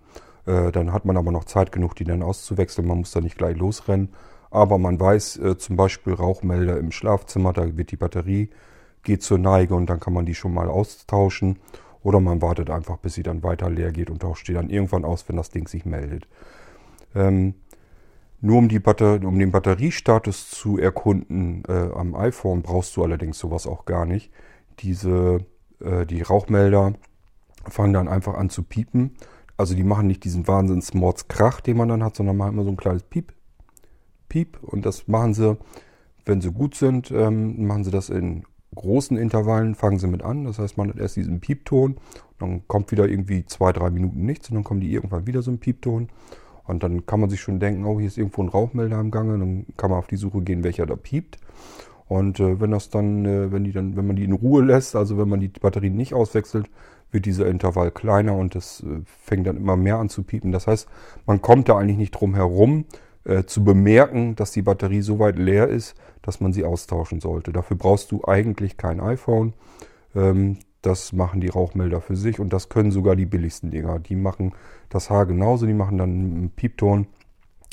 Äh, 0.45 0.71
dann 0.71 0.91
hat 0.91 1.05
man 1.05 1.17
aber 1.17 1.31
noch 1.31 1.45
Zeit 1.45 1.71
genug, 1.71 1.95
die 1.95 2.03
dann 2.03 2.21
auszuwechseln. 2.21 2.87
Man 2.87 2.99
muss 2.99 3.11
da 3.11 3.21
nicht 3.21 3.37
gleich 3.37 3.57
losrennen. 3.57 4.09
Aber 4.51 4.77
man 4.77 4.99
weiß 4.99 5.37
äh, 5.37 5.57
zum 5.57 5.77
Beispiel 5.77 6.13
Rauchmelder 6.13 6.77
im 6.77 6.91
Schlafzimmer, 6.91 7.53
da 7.53 7.75
wird 7.75 7.89
die 7.89 7.97
Batterie, 7.97 8.51
geht 9.01 9.23
zur 9.23 9.39
Neige 9.39 9.73
und 9.73 9.89
dann 9.89 9.99
kann 9.99 10.13
man 10.13 10.27
die 10.27 10.35
schon 10.35 10.53
mal 10.53 10.69
austauschen. 10.69 11.57
Oder 12.03 12.19
man 12.19 12.41
wartet 12.41 12.69
einfach, 12.69 12.97
bis 12.97 13.15
sie 13.15 13.23
dann 13.23 13.41
weiter 13.41 13.69
leer 13.69 13.91
geht 13.91 14.09
und 14.09 14.21
tauscht 14.21 14.47
die 14.47 14.53
dann 14.53 14.69
irgendwann 14.69 15.05
aus, 15.05 15.27
wenn 15.27 15.37
das 15.37 15.49
Ding 15.49 15.67
sich 15.67 15.85
meldet. 15.85 16.27
Ähm, 17.15 17.55
nur 18.43 18.57
um, 18.57 18.67
Batter 18.67 19.21
um 19.23 19.39
den 19.39 19.51
Batteriestatus 19.51 20.49
zu 20.49 20.77
erkunden 20.77 21.63
äh, 21.65 21.89
am 21.95 22.13
iPhone 22.13 22.61
brauchst 22.61 22.95
du 22.97 23.03
allerdings 23.03 23.39
sowas 23.39 23.65
auch 23.65 23.85
gar 23.85 24.05
nicht. 24.05 24.33
Diese, 24.79 25.45
äh, 25.79 26.05
die 26.05 26.21
Rauchmelder 26.21 26.93
fangen 27.69 27.93
dann 27.93 28.09
einfach 28.09 28.33
an 28.33 28.49
zu 28.49 28.63
piepen. 28.63 29.15
Also 29.55 29.75
die 29.75 29.85
machen 29.85 30.07
nicht 30.07 30.25
diesen 30.25 30.45
Wahnsinns-Mordskrach, 30.45 31.61
den 31.61 31.77
man 31.77 31.87
dann 31.87 32.03
hat, 32.03 32.17
sondern 32.17 32.35
machen 32.35 32.55
immer 32.55 32.65
so 32.65 32.71
ein 32.71 32.77
kleines 32.77 33.03
Piep 33.03 33.31
Piep. 34.27 34.61
Und 34.61 34.85
das 34.85 35.07
machen 35.07 35.33
sie, 35.33 35.57
wenn 36.25 36.41
sie 36.41 36.51
gut 36.51 36.75
sind, 36.75 37.11
ähm, 37.11 37.65
machen 37.65 37.85
sie 37.85 37.91
das 37.91 38.09
in 38.09 38.43
großen 38.75 39.15
Intervallen, 39.15 39.73
fangen 39.73 39.99
sie 39.99 40.07
mit 40.07 40.21
an. 40.21 40.43
Das 40.43 40.59
heißt, 40.59 40.77
man 40.77 40.89
hat 40.89 40.97
erst 40.97 41.15
diesen 41.15 41.39
Piepton, 41.39 41.95
dann 42.39 42.67
kommt 42.67 42.91
wieder 42.91 43.07
irgendwie 43.07 43.45
zwei, 43.45 43.71
drei 43.71 43.89
Minuten 43.89 44.25
nichts 44.25 44.49
und 44.49 44.55
dann 44.55 44.65
kommen 44.65 44.81
die 44.81 44.91
irgendwann 44.91 45.27
wieder 45.27 45.41
so 45.41 45.51
ein 45.51 45.59
Piepton. 45.59 46.09
Und 46.65 46.83
dann 46.83 47.05
kann 47.05 47.19
man 47.19 47.29
sich 47.29 47.41
schon 47.41 47.59
denken, 47.59 47.85
oh, 47.85 47.99
hier 47.99 48.07
ist 48.07 48.17
irgendwo 48.17 48.43
ein 48.43 48.49
Rauchmelder 48.49 48.97
am 48.97 49.11
Gange. 49.11 49.37
Dann 49.37 49.65
kann 49.77 49.89
man 49.89 49.99
auf 49.99 50.07
die 50.07 50.15
Suche 50.15 50.41
gehen, 50.41 50.63
welcher 50.63 50.85
da 50.85 50.95
piept. 50.95 51.37
Und 52.07 52.39
äh, 52.39 52.59
wenn 52.59 52.71
das 52.71 52.89
dann, 52.89 53.25
äh, 53.25 53.51
wenn 53.51 53.63
die 53.63 53.71
dann, 53.71 53.95
wenn 53.95 54.07
man 54.07 54.15
die 54.15 54.23
in 54.23 54.33
Ruhe 54.33 54.63
lässt, 54.63 54.95
also 54.95 55.17
wenn 55.17 55.29
man 55.29 55.39
die 55.39 55.47
Batterien 55.47 55.95
nicht 55.95 56.13
auswechselt, 56.13 56.69
wird 57.11 57.25
dieser 57.25 57.47
Intervall 57.47 57.91
kleiner 57.91 58.35
und 58.35 58.55
es 58.55 58.81
äh, 58.81 59.01
fängt 59.05 59.47
dann 59.47 59.57
immer 59.57 59.77
mehr 59.77 59.97
an 59.97 60.09
zu 60.09 60.23
piepen. 60.23 60.51
Das 60.51 60.67
heißt, 60.67 60.87
man 61.25 61.41
kommt 61.41 61.69
da 61.69 61.77
eigentlich 61.77 61.97
nicht 61.97 62.11
drum 62.11 62.35
herum, 62.35 62.85
äh, 63.23 63.43
zu 63.45 63.63
bemerken, 63.63 64.35
dass 64.35 64.51
die 64.51 64.61
Batterie 64.61 65.01
so 65.01 65.19
weit 65.19 65.37
leer 65.37 65.67
ist, 65.67 65.95
dass 66.21 66.41
man 66.41 66.53
sie 66.53 66.65
austauschen 66.65 67.19
sollte. 67.19 67.53
Dafür 67.53 67.77
brauchst 67.77 68.11
du 68.11 68.23
eigentlich 68.25 68.77
kein 68.77 68.99
iPhone. 68.99 69.53
Ähm, 70.15 70.57
das 70.83 71.13
machen 71.13 71.41
die 71.41 71.49
Rauchmelder 71.49 72.01
für 72.01 72.15
sich 72.15 72.39
und 72.39 72.53
das 72.53 72.69
können 72.69 72.91
sogar 72.91 73.15
die 73.15 73.25
billigsten 73.25 73.71
Dinger. 73.71 73.99
Die 73.99 74.15
machen 74.15 74.53
das 74.89 75.09
Haar 75.09 75.25
genauso, 75.25 75.65
die 75.65 75.73
machen 75.73 75.97
dann 75.97 76.09
einen 76.09 76.49
Piepton, 76.51 77.07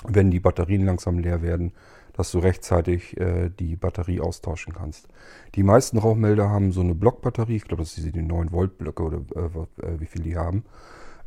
wenn 0.06 0.30
die 0.30 0.40
Batterien 0.40 0.84
langsam 0.84 1.18
leer 1.18 1.42
werden, 1.42 1.72
dass 2.14 2.30
du 2.32 2.38
rechtzeitig 2.38 3.18
äh, 3.20 3.50
die 3.50 3.76
Batterie 3.76 4.20
austauschen 4.20 4.72
kannst. 4.72 5.08
Die 5.54 5.62
meisten 5.62 5.98
Rauchmelder 5.98 6.48
haben 6.48 6.72
so 6.72 6.80
eine 6.80 6.94
Blockbatterie, 6.94 7.56
ich 7.56 7.64
glaube, 7.64 7.82
das 7.82 7.94
sind 7.94 8.14
die 8.14 8.22
9 8.22 8.52
Volt 8.52 8.78
Blöcke 8.78 9.02
oder 9.02 9.18
äh, 9.34 9.86
äh, 9.86 10.00
wie 10.00 10.06
viel 10.06 10.22
die 10.22 10.36
haben 10.36 10.64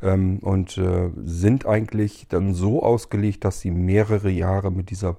ähm, 0.02 0.38
und 0.40 0.78
äh, 0.78 1.10
sind 1.16 1.66
eigentlich 1.66 2.26
dann 2.28 2.54
so 2.54 2.82
ausgelegt, 2.82 3.44
dass 3.44 3.60
sie 3.60 3.70
mehrere 3.70 4.30
Jahre 4.30 4.70
mit 4.70 4.90
dieser 4.90 5.16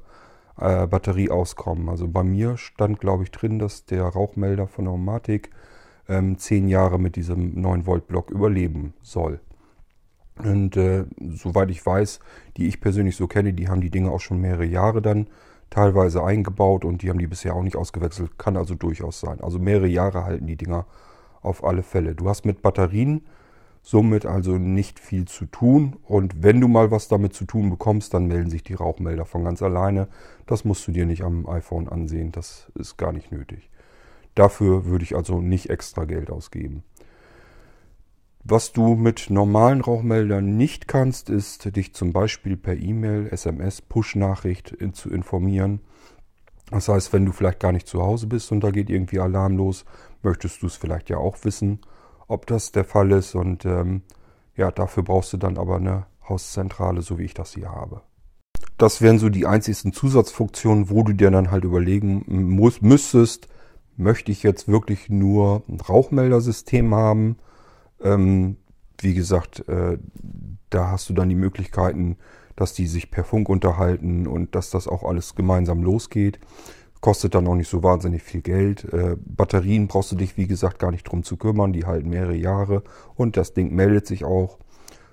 äh, 0.59 0.87
Batterie 0.87 1.29
auskommen. 1.29 1.89
Also 1.89 2.07
bei 2.07 2.23
mir 2.23 2.57
stand, 2.57 2.99
glaube 2.99 3.23
ich, 3.23 3.31
drin, 3.31 3.59
dass 3.59 3.85
der 3.85 4.03
Rauchmelder 4.03 4.67
von 4.67 4.87
Automatik 4.87 5.49
ähm, 6.07 6.37
zehn 6.37 6.67
Jahre 6.67 6.99
mit 6.99 7.15
diesem 7.15 7.59
9 7.59 7.85
Volt 7.85 8.07
Block 8.07 8.31
überleben 8.31 8.93
soll. 9.01 9.39
Und 10.37 10.75
äh, 10.75 11.05
soweit 11.31 11.71
ich 11.71 11.85
weiß, 11.85 12.19
die 12.57 12.67
ich 12.67 12.81
persönlich 12.81 13.15
so 13.15 13.27
kenne, 13.27 13.53
die 13.53 13.69
haben 13.69 13.81
die 13.81 13.89
Dinge 13.89 14.11
auch 14.11 14.19
schon 14.19 14.41
mehrere 14.41 14.65
Jahre 14.65 15.01
dann 15.01 15.27
teilweise 15.69 16.23
eingebaut 16.23 16.85
und 16.85 17.01
die 17.01 17.09
haben 17.09 17.19
die 17.19 17.27
bisher 17.27 17.55
auch 17.55 17.63
nicht 17.63 17.77
ausgewechselt. 17.77 18.37
Kann 18.37 18.57
also 18.57 18.75
durchaus 18.75 19.19
sein. 19.19 19.39
Also 19.41 19.59
mehrere 19.59 19.87
Jahre 19.87 20.25
halten 20.25 20.47
die 20.47 20.57
Dinger 20.57 20.85
auf 21.41 21.63
alle 21.63 21.83
Fälle. 21.83 22.15
Du 22.15 22.27
hast 22.27 22.45
mit 22.45 22.61
Batterien 22.61 23.21
somit 23.81 24.25
also 24.25 24.57
nicht 24.57 24.99
viel 24.99 25.25
zu 25.25 25.45
tun. 25.45 25.95
Und 26.03 26.43
wenn 26.43 26.59
du 26.59 26.67
mal 26.67 26.91
was 26.91 27.07
damit 27.07 27.33
zu 27.33 27.45
tun 27.45 27.69
bekommst, 27.69 28.13
dann 28.13 28.25
melden 28.25 28.49
sich 28.49 28.63
die 28.63 28.73
Rauchmelder 28.73 29.25
von 29.25 29.43
ganz 29.43 29.61
alleine. 29.61 30.07
Das 30.47 30.65
musst 30.65 30.87
du 30.87 30.91
dir 30.91 31.05
nicht 31.05 31.23
am 31.23 31.47
iPhone 31.47 31.87
ansehen, 31.87 32.31
das 32.31 32.71
ist 32.75 32.97
gar 32.97 33.11
nicht 33.11 33.31
nötig. 33.31 33.69
Dafür 34.35 34.85
würde 34.85 35.03
ich 35.03 35.15
also 35.15 35.41
nicht 35.41 35.69
extra 35.69 36.05
Geld 36.05 36.29
ausgeben. 36.29 36.83
Was 38.43 38.73
du 38.73 38.95
mit 38.95 39.31
normalen 39.31 39.81
Rauchmeldern 39.81 40.55
nicht 40.55 40.87
kannst, 40.87 41.29
ist 41.29 41.75
dich 41.75 41.95
zum 41.95 42.13
Beispiel 42.13 42.57
per 42.57 42.75
E-Mail, 42.75 43.27
SMS, 43.31 43.81
Push-Nachricht 43.81 44.77
zu 44.93 45.09
informieren. 45.09 45.79
Das 46.69 46.87
heißt, 46.87 47.11
wenn 47.11 47.25
du 47.25 47.31
vielleicht 47.31 47.59
gar 47.59 47.71
nicht 47.71 47.87
zu 47.87 48.03
Hause 48.03 48.27
bist 48.27 48.51
und 48.51 48.61
da 48.61 48.69
geht 48.69 48.89
irgendwie 48.89 49.19
Alarm 49.19 49.57
los, 49.57 49.85
möchtest 50.21 50.61
du 50.61 50.67
es 50.67 50.75
vielleicht 50.75 51.09
ja 51.09 51.17
auch 51.17 51.37
wissen 51.43 51.79
ob 52.27 52.47
das 52.47 52.71
der 52.71 52.85
Fall 52.85 53.11
ist. 53.11 53.35
Und 53.35 53.65
ähm, 53.65 54.01
ja, 54.55 54.71
dafür 54.71 55.03
brauchst 55.03 55.33
du 55.33 55.37
dann 55.37 55.57
aber 55.57 55.77
eine 55.77 56.05
Hauszentrale, 56.27 57.01
so 57.01 57.17
wie 57.17 57.25
ich 57.25 57.33
das 57.33 57.53
hier 57.53 57.71
habe. 57.71 58.01
Das 58.77 59.01
wären 59.01 59.19
so 59.19 59.29
die 59.29 59.45
einzigsten 59.45 59.93
Zusatzfunktionen, 59.93 60.89
wo 60.89 61.03
du 61.03 61.13
dir 61.13 61.31
dann 61.31 61.51
halt 61.51 61.63
überlegen 61.63 62.23
musst, 62.27 62.81
müsstest, 62.81 63.47
möchte 63.97 64.31
ich 64.31 64.43
jetzt 64.43 64.67
wirklich 64.67 65.09
nur 65.09 65.63
ein 65.67 65.79
Rauchmeldersystem 65.79 66.93
haben? 66.93 67.37
Ähm, 68.01 68.57
wie 68.99 69.13
gesagt, 69.13 69.67
äh, 69.67 69.97
da 70.69 70.91
hast 70.91 71.09
du 71.09 71.13
dann 71.13 71.29
die 71.29 71.35
Möglichkeiten, 71.35 72.17
dass 72.55 72.73
die 72.73 72.87
sich 72.87 73.11
per 73.11 73.23
Funk 73.23 73.49
unterhalten 73.49 74.27
und 74.27 74.55
dass 74.55 74.69
das 74.69 74.87
auch 74.87 75.03
alles 75.03 75.35
gemeinsam 75.35 75.83
losgeht. 75.83 76.39
Kostet 77.01 77.35
dann 77.35 77.47
auch 77.47 77.55
nicht 77.55 77.69
so 77.69 77.83
wahnsinnig 77.83 78.23
viel 78.23 78.41
Geld. 78.41 78.85
Äh, 78.85 79.17
Batterien 79.23 79.87
brauchst 79.87 80.11
du 80.11 80.15
dich, 80.15 80.37
wie 80.37 80.47
gesagt, 80.47 80.79
gar 80.79 80.91
nicht 80.91 81.03
drum 81.03 81.23
zu 81.23 81.37
kümmern. 81.37 81.73
Die 81.73 81.85
halten 81.85 82.09
mehrere 82.09 82.35
Jahre 82.35 82.83
und 83.15 83.37
das 83.37 83.53
Ding 83.53 83.75
meldet 83.75 84.07
sich 84.07 84.23
auch. 84.25 84.57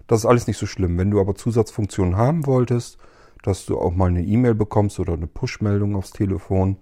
Das 0.07 0.21
ist 0.21 0.27
alles 0.27 0.47
nicht 0.47 0.59
so 0.59 0.67
schlimm. 0.67 0.97
Wenn 0.99 1.11
du 1.11 1.21
aber 1.21 1.35
Zusatzfunktionen 1.35 2.17
haben 2.17 2.47
wolltest, 2.47 2.99
dass 3.43 3.67
du 3.67 3.79
auch 3.79 3.95
mal 3.95 4.09
eine 4.09 4.23
E-Mail 4.23 4.55
bekommst 4.55 5.01
oder 5.01 5.15
eine 5.15 5.27
Push-Meldung 5.27 5.97
aufs 5.97 6.13
Telefon, 6.13 6.77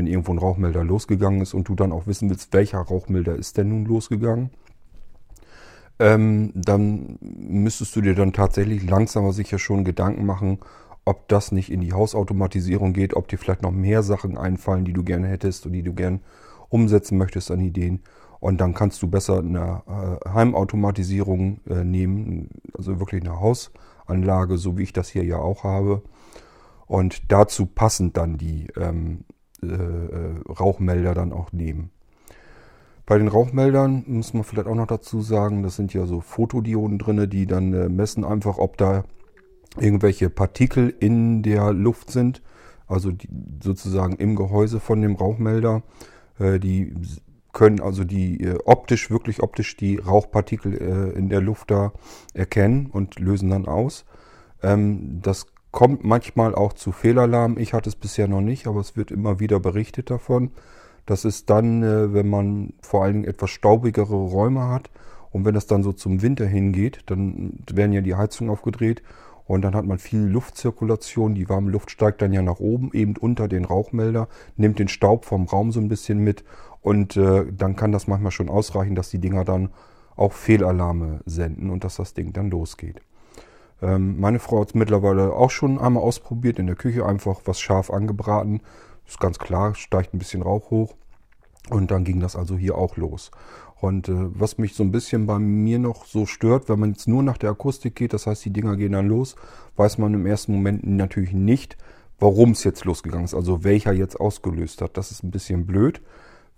wenn 0.00 0.06
irgendwo 0.06 0.32
ein 0.32 0.38
Rauchmelder 0.38 0.82
losgegangen 0.82 1.42
ist 1.42 1.52
und 1.52 1.68
du 1.68 1.74
dann 1.74 1.92
auch 1.92 2.06
wissen 2.06 2.30
willst, 2.30 2.54
welcher 2.54 2.78
Rauchmelder 2.78 3.36
ist 3.36 3.58
denn 3.58 3.68
nun 3.68 3.84
losgegangen, 3.84 4.48
ähm, 5.98 6.52
dann 6.54 7.18
müsstest 7.20 7.94
du 7.94 8.00
dir 8.00 8.14
dann 8.14 8.32
tatsächlich 8.32 8.88
langsam 8.88 9.24
aber 9.24 9.34
sicher 9.34 9.58
schon 9.58 9.84
Gedanken 9.84 10.24
machen, 10.24 10.60
ob 11.04 11.28
das 11.28 11.52
nicht 11.52 11.70
in 11.70 11.82
die 11.82 11.92
Hausautomatisierung 11.92 12.94
geht, 12.94 13.12
ob 13.12 13.28
dir 13.28 13.36
vielleicht 13.36 13.60
noch 13.60 13.72
mehr 13.72 14.02
Sachen 14.02 14.38
einfallen, 14.38 14.86
die 14.86 14.94
du 14.94 15.04
gerne 15.04 15.28
hättest 15.28 15.66
und 15.66 15.74
die 15.74 15.82
du 15.82 15.92
gerne 15.92 16.20
umsetzen 16.70 17.18
möchtest 17.18 17.50
an 17.50 17.60
Ideen. 17.60 18.00
Und 18.38 18.58
dann 18.62 18.72
kannst 18.72 19.02
du 19.02 19.08
besser 19.08 19.40
eine 19.40 19.82
äh, 19.86 20.30
Heimautomatisierung 20.30 21.60
äh, 21.68 21.84
nehmen, 21.84 22.48
also 22.72 22.98
wirklich 23.00 23.20
eine 23.20 23.38
Hausanlage, 23.38 24.56
so 24.56 24.78
wie 24.78 24.84
ich 24.84 24.94
das 24.94 25.10
hier 25.10 25.24
ja 25.24 25.36
auch 25.36 25.62
habe. 25.62 26.00
Und 26.86 27.30
dazu 27.30 27.66
passend 27.66 28.16
dann 28.16 28.38
die 28.38 28.68
ähm, 28.78 29.24
äh, 29.62 29.66
äh 29.66 30.34
Rauchmelder 30.48 31.14
dann 31.14 31.32
auch 31.32 31.52
nehmen. 31.52 31.90
Bei 33.06 33.18
den 33.18 33.28
Rauchmeldern 33.28 34.04
muss 34.06 34.34
man 34.34 34.44
vielleicht 34.44 34.68
auch 34.68 34.74
noch 34.76 34.86
dazu 34.86 35.20
sagen, 35.20 35.62
das 35.64 35.74
sind 35.74 35.92
ja 35.92 36.06
so 36.06 36.20
Fotodioden 36.20 36.98
drin, 36.98 37.28
die 37.28 37.46
dann 37.46 37.72
äh, 37.72 37.88
messen 37.88 38.24
einfach, 38.24 38.58
ob 38.58 38.76
da 38.76 39.04
irgendwelche 39.78 40.30
Partikel 40.30 40.94
in 41.00 41.42
der 41.42 41.72
Luft 41.72 42.10
sind, 42.10 42.42
also 42.86 43.10
die, 43.10 43.28
sozusagen 43.62 44.14
im 44.16 44.36
Gehäuse 44.36 44.80
von 44.80 45.02
dem 45.02 45.16
Rauchmelder. 45.16 45.82
Äh, 46.38 46.60
die 46.60 46.94
können 47.52 47.80
also 47.80 48.04
die 48.04 48.42
äh, 48.42 48.58
optisch, 48.64 49.10
wirklich 49.10 49.42
optisch 49.42 49.76
die 49.76 49.96
Rauchpartikel 49.96 50.74
äh, 50.74 51.18
in 51.18 51.28
der 51.28 51.40
Luft 51.40 51.70
da 51.70 51.92
erkennen 52.32 52.86
und 52.86 53.18
lösen 53.18 53.50
dann 53.50 53.66
aus. 53.66 54.04
Ähm, 54.62 55.20
das 55.22 55.46
kommt 55.70 56.04
manchmal 56.04 56.54
auch 56.54 56.72
zu 56.72 56.92
Fehlalarm. 56.92 57.58
Ich 57.58 57.72
hatte 57.72 57.88
es 57.88 57.96
bisher 57.96 58.28
noch 58.28 58.40
nicht, 58.40 58.66
aber 58.66 58.80
es 58.80 58.96
wird 58.96 59.10
immer 59.10 59.40
wieder 59.40 59.60
berichtet 59.60 60.10
davon. 60.10 60.50
Das 61.06 61.24
ist 61.24 61.50
dann, 61.50 61.82
äh, 61.82 62.12
wenn 62.12 62.28
man 62.28 62.74
vor 62.82 63.04
allen 63.04 63.14
Dingen 63.14 63.24
etwas 63.24 63.50
staubigere 63.50 64.14
Räume 64.14 64.68
hat 64.68 64.90
und 65.30 65.44
wenn 65.44 65.54
das 65.54 65.66
dann 65.66 65.82
so 65.82 65.92
zum 65.92 66.22
Winter 66.22 66.46
hingeht, 66.46 67.00
dann 67.06 67.64
werden 67.72 67.92
ja 67.92 68.00
die 68.00 68.14
Heizungen 68.14 68.52
aufgedreht 68.52 69.02
und 69.46 69.62
dann 69.62 69.74
hat 69.74 69.86
man 69.86 69.98
viel 69.98 70.20
Luftzirkulation. 70.20 71.34
Die 71.34 71.48
warme 71.48 71.70
Luft 71.70 71.90
steigt 71.90 72.22
dann 72.22 72.32
ja 72.32 72.42
nach 72.42 72.60
oben, 72.60 72.90
eben 72.92 73.16
unter 73.16 73.48
den 73.48 73.64
Rauchmelder, 73.64 74.28
nimmt 74.56 74.78
den 74.78 74.88
Staub 74.88 75.24
vom 75.24 75.46
Raum 75.46 75.72
so 75.72 75.80
ein 75.80 75.88
bisschen 75.88 76.18
mit 76.18 76.44
und 76.80 77.16
äh, 77.16 77.46
dann 77.52 77.76
kann 77.76 77.92
das 77.92 78.06
manchmal 78.06 78.32
schon 78.32 78.48
ausreichen, 78.48 78.94
dass 78.94 79.10
die 79.10 79.18
Dinger 79.18 79.44
dann 79.44 79.70
auch 80.16 80.32
Fehlalarme 80.32 81.20
senden 81.26 81.70
und 81.70 81.82
dass 81.82 81.96
das 81.96 82.14
Ding 82.14 82.32
dann 82.32 82.50
losgeht. 82.50 83.00
Ähm, 83.82 84.20
meine 84.20 84.38
Frau 84.38 84.60
hat 84.60 84.68
es 84.68 84.74
mittlerweile 84.74 85.32
auch 85.32 85.50
schon 85.50 85.78
einmal 85.78 86.02
ausprobiert 86.02 86.58
in 86.58 86.66
der 86.66 86.76
Küche, 86.76 87.06
einfach 87.06 87.40
was 87.44 87.60
scharf 87.60 87.90
angebraten. 87.90 88.60
Ist 89.06 89.20
ganz 89.20 89.38
klar, 89.38 89.74
steigt 89.74 90.14
ein 90.14 90.18
bisschen 90.18 90.42
Rauch 90.42 90.70
hoch. 90.70 90.94
Und 91.68 91.90
dann 91.90 92.04
ging 92.04 92.20
das 92.20 92.36
also 92.36 92.56
hier 92.56 92.76
auch 92.76 92.96
los. 92.96 93.30
Und 93.80 94.08
äh, 94.08 94.14
was 94.14 94.58
mich 94.58 94.74
so 94.74 94.82
ein 94.82 94.92
bisschen 94.92 95.26
bei 95.26 95.38
mir 95.38 95.78
noch 95.78 96.04
so 96.04 96.26
stört, 96.26 96.68
wenn 96.68 96.80
man 96.80 96.90
jetzt 96.90 97.08
nur 97.08 97.22
nach 97.22 97.38
der 97.38 97.50
Akustik 97.50 97.94
geht, 97.94 98.12
das 98.12 98.26
heißt, 98.26 98.44
die 98.44 98.52
Dinger 98.52 98.76
gehen 98.76 98.92
dann 98.92 99.08
los, 99.08 99.36
weiß 99.76 99.98
man 99.98 100.12
im 100.12 100.26
ersten 100.26 100.52
Moment 100.52 100.86
natürlich 100.86 101.32
nicht, 101.32 101.78
warum 102.18 102.50
es 102.50 102.64
jetzt 102.64 102.84
losgegangen 102.84 103.24
ist, 103.24 103.34
also 103.34 103.64
welcher 103.64 103.92
jetzt 103.92 104.20
ausgelöst 104.20 104.82
hat. 104.82 104.96
Das 104.96 105.10
ist 105.10 105.22
ein 105.22 105.30
bisschen 105.30 105.66
blöd, 105.66 106.02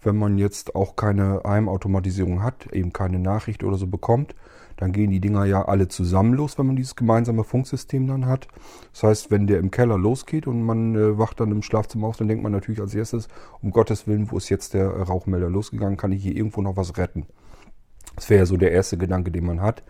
wenn 0.02 0.16
man 0.16 0.36
jetzt 0.38 0.74
auch 0.74 0.96
keine 0.96 1.42
Heimautomatisierung 1.44 2.42
hat, 2.42 2.72
eben 2.72 2.92
keine 2.92 3.20
Nachricht 3.20 3.62
oder 3.62 3.76
so 3.76 3.86
bekommt 3.86 4.34
dann 4.76 4.92
gehen 4.92 5.10
die 5.10 5.20
Dinger 5.20 5.44
ja 5.44 5.64
alle 5.64 5.88
zusammen 5.88 6.34
los, 6.34 6.58
wenn 6.58 6.66
man 6.66 6.76
dieses 6.76 6.96
gemeinsame 6.96 7.44
Funksystem 7.44 8.06
dann 8.06 8.26
hat. 8.26 8.48
Das 8.92 9.02
heißt, 9.02 9.30
wenn 9.30 9.46
der 9.46 9.58
im 9.58 9.70
Keller 9.70 9.98
losgeht 9.98 10.46
und 10.46 10.62
man 10.62 10.94
äh, 10.94 11.18
wacht 11.18 11.40
dann 11.40 11.50
im 11.50 11.62
Schlafzimmer 11.62 12.08
auf, 12.08 12.16
dann 12.16 12.28
denkt 12.28 12.42
man 12.42 12.52
natürlich 12.52 12.80
als 12.80 12.94
erstes, 12.94 13.28
um 13.60 13.70
Gottes 13.70 14.06
Willen, 14.06 14.30
wo 14.30 14.36
ist 14.36 14.48
jetzt 14.48 14.74
der 14.74 14.88
Rauchmelder 14.88 15.50
losgegangen, 15.50 15.96
kann 15.96 16.12
ich 16.12 16.22
hier 16.22 16.36
irgendwo 16.36 16.62
noch 16.62 16.76
was 16.76 16.96
retten. 16.96 17.26
Das 18.16 18.28
wäre 18.30 18.40
ja 18.40 18.46
so 18.46 18.56
der 18.56 18.72
erste 18.72 18.98
Gedanke, 18.98 19.30
den 19.30 19.46
man 19.46 19.60
hat. 19.60 19.82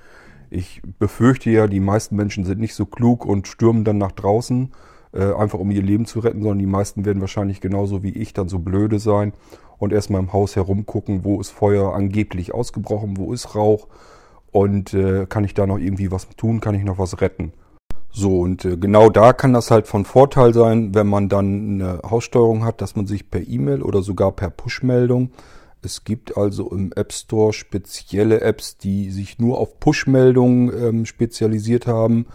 Ich 0.50 0.82
befürchte 0.98 1.50
ja, 1.50 1.66
die 1.66 1.80
meisten 1.80 2.14
Menschen 2.14 2.44
sind 2.44 2.60
nicht 2.60 2.74
so 2.74 2.84
klug 2.84 3.24
und 3.24 3.48
stürmen 3.48 3.84
dann 3.84 3.98
nach 3.98 4.12
draußen, 4.12 4.72
äh, 5.12 5.32
einfach 5.32 5.58
um 5.58 5.70
ihr 5.70 5.82
Leben 5.82 6.04
zu 6.04 6.20
retten, 6.20 6.42
sondern 6.42 6.58
die 6.58 6.66
meisten 6.66 7.04
werden 7.04 7.20
wahrscheinlich 7.20 7.60
genauso 7.60 8.02
wie 8.02 8.12
ich 8.12 8.34
dann 8.34 8.48
so 8.48 8.58
blöde 8.58 8.98
sein 8.98 9.32
und 9.78 9.92
erstmal 9.92 10.20
im 10.20 10.32
Haus 10.32 10.54
herumgucken, 10.54 11.24
wo 11.24 11.40
ist 11.40 11.50
Feuer 11.50 11.94
angeblich 11.94 12.54
ausgebrochen, 12.54 13.16
wo 13.16 13.32
ist 13.32 13.54
Rauch 13.54 13.88
und 14.52 14.94
äh, 14.94 15.26
kann 15.26 15.44
ich 15.44 15.54
da 15.54 15.66
noch 15.66 15.78
irgendwie 15.78 16.12
was 16.12 16.28
tun, 16.36 16.60
kann 16.60 16.74
ich 16.74 16.84
noch 16.84 16.98
was 16.98 17.20
retten. 17.20 17.52
So, 18.10 18.40
und 18.40 18.64
äh, 18.64 18.76
genau 18.76 19.08
da 19.08 19.32
kann 19.32 19.54
das 19.54 19.70
halt 19.70 19.86
von 19.86 20.04
Vorteil 20.04 20.52
sein, 20.52 20.94
wenn 20.94 21.06
man 21.06 21.28
dann 21.28 21.80
eine 21.80 22.00
Haussteuerung 22.08 22.64
hat, 22.64 22.82
dass 22.82 22.94
man 22.94 23.06
sich 23.06 23.30
per 23.30 23.40
E-Mail 23.40 23.82
oder 23.82 24.02
sogar 24.02 24.32
per 24.32 24.50
Push-Meldung, 24.50 25.30
es 25.84 26.04
gibt 26.04 26.36
also 26.36 26.70
im 26.70 26.92
App 26.94 27.12
Store 27.12 27.52
spezielle 27.52 28.40
Apps, 28.40 28.76
die 28.76 29.10
sich 29.10 29.40
nur 29.40 29.58
auf 29.58 29.80
Push-Meldungen 29.80 30.72
ähm, 30.72 31.06
spezialisiert 31.06 31.88
haben. 31.88 32.26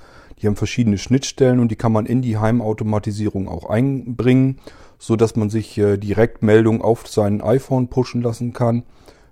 Die 0.41 0.47
haben 0.47 0.57
verschiedene 0.57 0.97
Schnittstellen 0.97 1.59
und 1.59 1.71
die 1.71 1.77
kann 1.77 1.93
man 1.93 2.05
in 2.05 2.21
die 2.21 2.37
Heimautomatisierung 2.37 3.47
auch 3.47 3.69
einbringen, 3.69 4.59
so 4.99 5.15
dass 5.15 5.37
man 5.37 5.49
sich 5.49 5.77
äh, 5.77 5.97
direkt 5.97 6.43
Meldungen 6.43 6.81
auf 6.81 7.07
sein 7.07 7.41
iPhone 7.41 7.87
pushen 7.87 8.21
lassen 8.21 8.51
kann. 8.51 8.83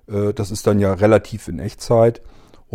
Äh, 0.08 0.34
das 0.34 0.50
ist 0.50 0.66
dann 0.66 0.80
ja 0.80 0.94
relativ 0.94 1.50
in 1.50 1.60
Echtzeit. 1.60 2.22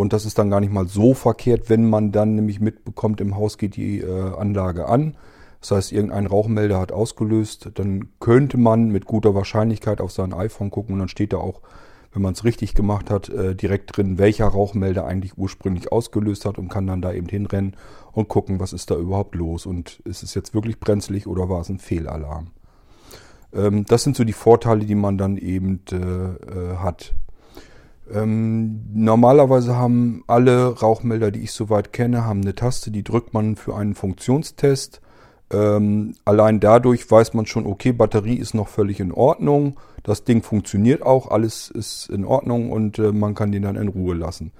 Und 0.01 0.15
das 0.15 0.25
ist 0.25 0.39
dann 0.39 0.49
gar 0.49 0.61
nicht 0.61 0.73
mal 0.73 0.89
so 0.89 1.13
verkehrt, 1.13 1.69
wenn 1.69 1.85
man 1.85 2.11
dann 2.11 2.35
nämlich 2.35 2.59
mitbekommt, 2.59 3.21
im 3.21 3.37
Haus 3.37 3.59
geht 3.59 3.77
die 3.77 4.01
äh, 4.01 4.35
Anlage 4.35 4.89
an. 4.89 5.15
Das 5.61 5.73
heißt, 5.73 5.93
irgendein 5.93 6.25
Rauchmelder 6.25 6.81
hat 6.81 6.91
ausgelöst. 6.91 7.73
Dann 7.75 8.09
könnte 8.19 8.57
man 8.57 8.89
mit 8.89 9.05
guter 9.05 9.35
Wahrscheinlichkeit 9.35 10.01
auf 10.01 10.11
sein 10.11 10.33
iPhone 10.33 10.71
gucken 10.71 10.95
und 10.95 11.01
dann 11.01 11.09
steht 11.09 11.35
da 11.35 11.37
auch, 11.37 11.61
wenn 12.15 12.23
man 12.23 12.33
es 12.33 12.45
richtig 12.45 12.75
gemacht 12.75 13.11
hat, 13.11 13.29
äh, 13.29 13.55
direkt 13.55 13.95
drin, 13.95 14.17
welcher 14.17 14.47
Rauchmelder 14.47 15.05
eigentlich 15.05 15.37
ursprünglich 15.37 15.93
ausgelöst 15.93 16.47
hat 16.47 16.57
und 16.57 16.71
kann 16.71 16.87
dann 16.87 17.03
da 17.03 17.13
eben 17.13 17.29
hinrennen 17.29 17.77
und 18.13 18.29
gucken, 18.29 18.59
was 18.59 18.73
ist 18.73 18.91
da 18.91 18.97
überhaupt 18.97 19.35
los 19.35 19.67
und 19.67 20.01
ist 20.07 20.23
es 20.23 20.33
jetzt 20.33 20.55
wirklich 20.55 20.81
brenzlig 20.81 21.27
oder 21.27 21.51
war 21.51 21.61
es 21.61 21.69
ein 21.69 21.79
Fehlalarm. 21.79 22.53
Ähm, 23.53 23.85
das 23.85 24.03
sind 24.03 24.17
so 24.17 24.25
die 24.25 24.33
Vorteile, 24.33 24.87
die 24.87 24.95
man 24.95 25.19
dann 25.19 25.37
eben 25.37 25.83
äh, 25.93 25.97
äh 25.97 26.77
hat. 26.79 27.13
Ähm, 28.13 28.83
normalerweise 28.93 29.77
haben 29.77 30.25
alle 30.27 30.79
Rauchmelder, 30.81 31.31
die 31.31 31.41
ich 31.41 31.53
soweit 31.53 31.93
kenne, 31.93 32.25
haben 32.25 32.43
eine 32.43 32.55
Taste, 32.55 32.91
die 32.91 33.05
drückt 33.05 33.35
man 33.35 33.57
für 33.57 33.77
einen 33.77 33.95
Funktionstest. 33.95 35.01
Ähm, 35.53 36.15
allein 36.25 36.61
dadurch 36.61 37.09
weiß 37.11 37.35
man 37.35 37.47
schon, 37.47 37.67
okay, 37.67 37.93
Batterie 37.93 38.37
ist 38.37 38.55
noch 38.55 38.69
völlig 38.69 39.01
in 39.01 39.13
Ordnung, 39.13 39.79
das 40.03 40.25
Ding 40.25 40.43
funktioniert 40.43 41.03
auch, 41.03 41.31
alles 41.31 41.71
ist 41.71 42.09
in 42.09 42.25
Ordnung 42.25 42.71
und 42.71 42.99
äh, 42.99 43.13
man 43.13 43.35
kann 43.35 43.53
den 43.53 43.63
dann 43.63 43.77
in 43.77 43.89
Ruhe 43.89 44.15
lassen. 44.15 44.53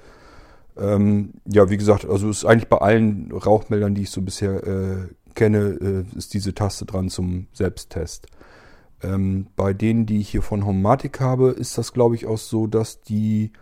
Ähm, 0.77 1.35
ja, 1.47 1.71
wie 1.71 1.77
gesagt, 1.77 2.09
also 2.09 2.31
ist 2.31 2.45
eigentlich 2.45 2.69
bei 2.69 2.79
allen 2.79 3.31
Rauchmeldern, 3.33 3.95
die 3.95 4.03
ich 4.03 4.11
so 4.11 4.23
bisher 4.23 4.67
äh, 4.67 5.09
kenne, 5.35 6.05
äh, 6.13 6.19
ist 6.19 6.35
diese 6.35 6.55
Taste 6.55 6.87
dran 6.87 7.09
zum 7.09 7.47
Selbsttest. 7.53 8.27
Ähm, 9.03 9.47
bei 9.57 9.73
denen, 9.73 10.07
die 10.07 10.21
ich 10.21 10.31
hier 10.31 10.43
von 10.43 10.67
Homatic 10.67 11.21
habe, 11.21 11.51
ist 11.51 11.79
das, 11.79 11.93
glaube 11.93 12.15
ich, 12.15 12.27
auch 12.27 12.39
so, 12.39 12.67
dass 12.67 13.01
die 13.01 13.53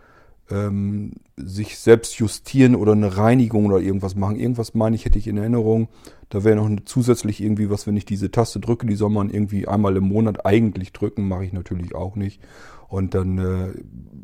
ähm, 0.51 1.13
sich 1.37 1.77
selbst 1.77 2.15
justieren 2.15 2.75
oder 2.75 2.93
eine 2.93 3.17
Reinigung 3.17 3.67
oder 3.67 3.79
irgendwas 3.79 4.15
machen. 4.15 4.37
Irgendwas 4.37 4.73
meine 4.73 4.95
ich, 4.95 5.05
hätte 5.05 5.19
ich 5.19 5.27
in 5.27 5.37
Erinnerung. 5.37 5.87
Da 6.29 6.43
wäre 6.43 6.55
noch 6.55 6.69
zusätzlich 6.85 7.41
irgendwie 7.41 7.69
was, 7.69 7.87
wenn 7.87 7.95
ich 7.95 8.05
diese 8.05 8.31
Taste 8.31 8.59
drücke, 8.59 8.85
die 8.85 8.95
soll 8.95 9.09
man 9.09 9.29
irgendwie 9.29 9.67
einmal 9.67 9.95
im 9.97 10.05
Monat 10.05 10.45
eigentlich 10.45 10.91
drücken, 10.93 11.27
mache 11.27 11.45
ich 11.45 11.53
natürlich 11.53 11.95
auch 11.95 12.15
nicht. 12.15 12.41
Und 12.87 13.13
dann 13.13 13.37
äh, 13.37 13.73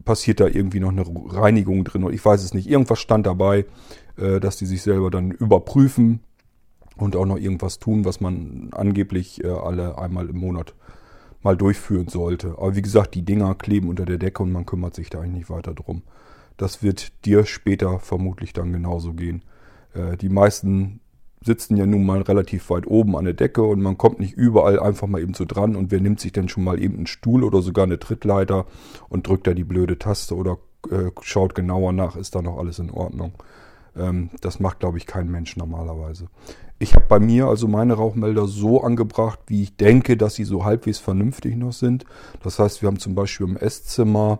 passiert 0.03 0.39
da 0.39 0.47
irgendwie 0.47 0.79
noch 0.79 0.89
eine 0.89 1.05
Reinigung 1.05 1.83
drin. 1.83 2.03
Und 2.03 2.13
ich 2.13 2.25
weiß 2.25 2.43
es 2.43 2.53
nicht. 2.53 2.67
Irgendwas 2.67 2.99
stand 2.99 3.27
dabei, 3.27 3.65
äh, 4.17 4.39
dass 4.39 4.57
die 4.57 4.65
sich 4.65 4.81
selber 4.81 5.11
dann 5.11 5.31
überprüfen 5.31 6.19
und 6.97 7.15
auch 7.15 7.25
noch 7.25 7.37
irgendwas 7.37 7.79
tun, 7.79 8.05
was 8.05 8.21
man 8.21 8.69
angeblich 8.71 9.43
äh, 9.43 9.49
alle 9.49 9.97
einmal 9.97 10.29
im 10.29 10.37
Monat 10.37 10.73
mal 11.45 11.55
durchführen 11.55 12.09
sollte. 12.09 12.55
Aber 12.57 12.75
wie 12.75 12.81
gesagt, 12.81 13.15
die 13.15 13.21
Dinger 13.21 13.55
kleben 13.55 13.87
unter 13.87 14.03
der 14.05 14.17
Decke 14.17 14.43
und 14.43 14.51
man 14.51 14.65
kümmert 14.65 14.95
sich 14.95 15.09
da 15.09 15.19
eigentlich 15.19 15.35
nicht 15.35 15.49
weiter 15.49 15.73
drum. 15.73 16.01
Das 16.57 16.83
wird 16.83 17.25
dir 17.25 17.45
später 17.45 17.99
vermutlich 17.99 18.51
dann 18.51 18.73
genauso 18.73 19.13
gehen. 19.13 19.43
Äh, 19.93 20.17
die 20.17 20.29
meisten 20.29 20.99
sitzen 21.43 21.77
ja 21.77 21.85
nun 21.85 22.03
mal 22.03 22.21
relativ 22.23 22.71
weit 22.71 22.87
oben 22.87 23.15
an 23.15 23.25
der 23.25 23.35
Decke 23.35 23.61
und 23.61 23.79
man 23.79 23.97
kommt 23.97 24.19
nicht 24.19 24.33
überall 24.33 24.79
einfach 24.79 25.07
mal 25.07 25.21
eben 25.21 25.35
so 25.35 25.45
dran 25.45 25.75
und 25.75 25.91
wer 25.91 26.01
nimmt 26.01 26.19
sich 26.19 26.31
denn 26.31 26.49
schon 26.49 26.63
mal 26.63 26.81
eben 26.81 26.95
einen 26.95 27.07
Stuhl 27.07 27.43
oder 27.43 27.61
sogar 27.61 27.83
eine 27.83 27.99
Trittleiter 27.99 28.65
und 29.09 29.27
drückt 29.27 29.45
da 29.45 29.53
die 29.53 29.63
blöde 29.63 29.99
Taste 29.99 30.35
oder 30.35 30.57
äh, 30.89 31.11
schaut 31.21 31.53
genauer 31.53 31.93
nach, 31.93 32.15
ist 32.15 32.33
da 32.33 32.41
noch 32.41 32.57
alles 32.57 32.79
in 32.79 32.89
Ordnung. 32.89 33.33
Ähm, 33.95 34.31
das 34.41 34.59
macht, 34.59 34.79
glaube 34.79 34.97
ich, 34.97 35.05
kein 35.05 35.29
Mensch 35.29 35.55
normalerweise. 35.57 36.27
Ich 36.77 36.93
habe 36.93 37.05
bei 37.07 37.19
mir 37.19 37.47
also 37.47 37.67
meine 37.67 37.93
Rauchmelder 37.93 38.47
so 38.47 38.81
angebracht, 38.81 39.39
wie 39.47 39.63
ich 39.63 39.77
denke, 39.77 40.17
dass 40.17 40.35
sie 40.35 40.43
so 40.43 40.65
halbwegs 40.65 40.99
vernünftig 40.99 41.55
noch 41.55 41.71
sind. 41.71 42.05
Das 42.43 42.59
heißt, 42.59 42.81
wir 42.81 42.87
haben 42.87 42.99
zum 42.99 43.15
Beispiel 43.15 43.47
im 43.47 43.55
Esszimmer 43.55 44.39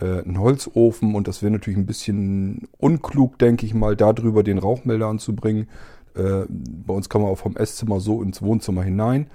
äh, 0.00 0.22
einen 0.22 0.40
Holzofen 0.40 1.14
und 1.14 1.28
das 1.28 1.40
wäre 1.40 1.52
natürlich 1.52 1.78
ein 1.78 1.86
bisschen 1.86 2.68
unklug, 2.78 3.38
denke 3.38 3.64
ich 3.64 3.74
mal, 3.74 3.94
darüber 3.94 4.42
den 4.42 4.58
Rauchmelder 4.58 5.06
anzubringen. 5.06 5.68
Äh, 6.14 6.46
bei 6.48 6.94
uns 6.94 7.08
kann 7.08 7.22
man 7.22 7.30
auch 7.30 7.38
vom 7.38 7.56
Esszimmer 7.56 8.00
so 8.00 8.22
ins 8.22 8.42
Wohnzimmer 8.42 8.82
hinein. 8.82 9.28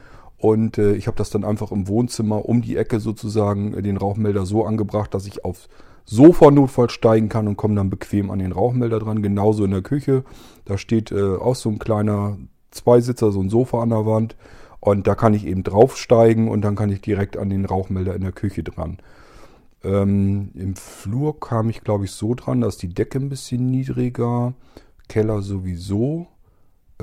Und 0.43 0.77
äh, 0.77 0.95
ich 0.95 1.07
habe 1.07 1.15
das 1.15 1.29
dann 1.29 1.45
einfach 1.45 1.71
im 1.71 1.87
Wohnzimmer 1.87 2.43
um 2.43 2.61
die 2.61 2.75
Ecke 2.75 2.99
sozusagen 2.99 3.73
äh, 3.75 3.81
den 3.81 3.95
Rauchmelder 3.95 4.45
so 4.45 4.65
angebracht, 4.65 5.13
dass 5.13 5.25
ich 5.25 5.45
auf 5.45 5.69
Sofa 6.03 6.51
notfalls 6.51 6.91
steigen 6.91 7.29
kann 7.29 7.47
und 7.47 7.55
komme 7.55 7.75
dann 7.75 7.89
bequem 7.89 8.29
an 8.29 8.39
den 8.39 8.51
Rauchmelder 8.51 8.99
dran. 8.99 9.21
Genauso 9.21 9.63
in 9.63 9.71
der 9.71 9.83
Küche. 9.83 10.25
Da 10.65 10.77
steht 10.77 11.13
äh, 11.13 11.37
auch 11.37 11.55
so 11.55 11.69
ein 11.69 11.79
kleiner 11.79 12.37
Zweisitzer, 12.71 13.31
so 13.31 13.39
ein 13.39 13.49
Sofa 13.49 13.81
an 13.81 13.91
der 13.91 14.05
Wand. 14.05 14.35
Und 14.81 15.07
da 15.07 15.15
kann 15.15 15.33
ich 15.33 15.45
eben 15.45 15.63
draufsteigen 15.63 16.49
und 16.49 16.61
dann 16.61 16.75
kann 16.75 16.89
ich 16.89 16.99
direkt 16.99 17.37
an 17.37 17.49
den 17.49 17.63
Rauchmelder 17.63 18.13
in 18.13 18.23
der 18.23 18.33
Küche 18.33 18.63
dran. 18.63 18.97
Ähm, 19.81 20.51
Im 20.55 20.75
Flur 20.75 21.39
kam 21.39 21.69
ich, 21.69 21.85
glaube 21.85 22.03
ich, 22.03 22.11
so 22.11 22.35
dran, 22.35 22.59
dass 22.59 22.75
die 22.75 22.93
Decke 22.93 23.17
ein 23.17 23.29
bisschen 23.29 23.71
niedriger. 23.71 24.55
Keller 25.07 25.41
sowieso. 25.41 26.27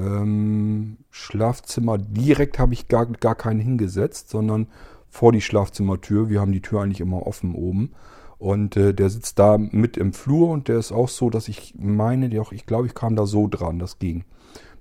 Ähm, 0.01 0.97
Schlafzimmer 1.11 1.99
direkt 1.99 2.59
habe 2.59 2.73
ich 2.73 2.89
gar, 2.89 3.07
gar 3.07 3.35
keinen 3.35 3.61
hingesetzt, 3.61 4.31
sondern 4.31 4.69
vor 5.09 5.33
die 5.33 5.41
Schlafzimmertür. 5.41 6.31
Wir 6.31 6.41
haben 6.41 6.53
die 6.53 6.63
Tür 6.63 6.81
eigentlich 6.81 7.01
immer 7.01 7.27
offen 7.27 7.55
oben. 7.55 7.91
Und 8.39 8.77
äh, 8.79 8.95
der 8.95 9.11
sitzt 9.11 9.39
da 9.39 9.59
mit 9.59 9.99
im 9.99 10.15
Flur 10.15 10.49
und 10.49 10.69
der 10.69 10.79
ist 10.79 10.93
auch 10.93 11.11
so, 11.11 11.29
dass 11.29 11.49
ich 11.49 11.75
meine, 11.79 12.41
auch, 12.41 12.53
ich 12.53 12.65
glaube, 12.65 12.87
ich 12.87 12.95
kam 12.95 13.15
da 13.15 13.27
so 13.27 13.49
dran, 13.49 13.79
das 13.79 13.99
ging. 13.99 14.25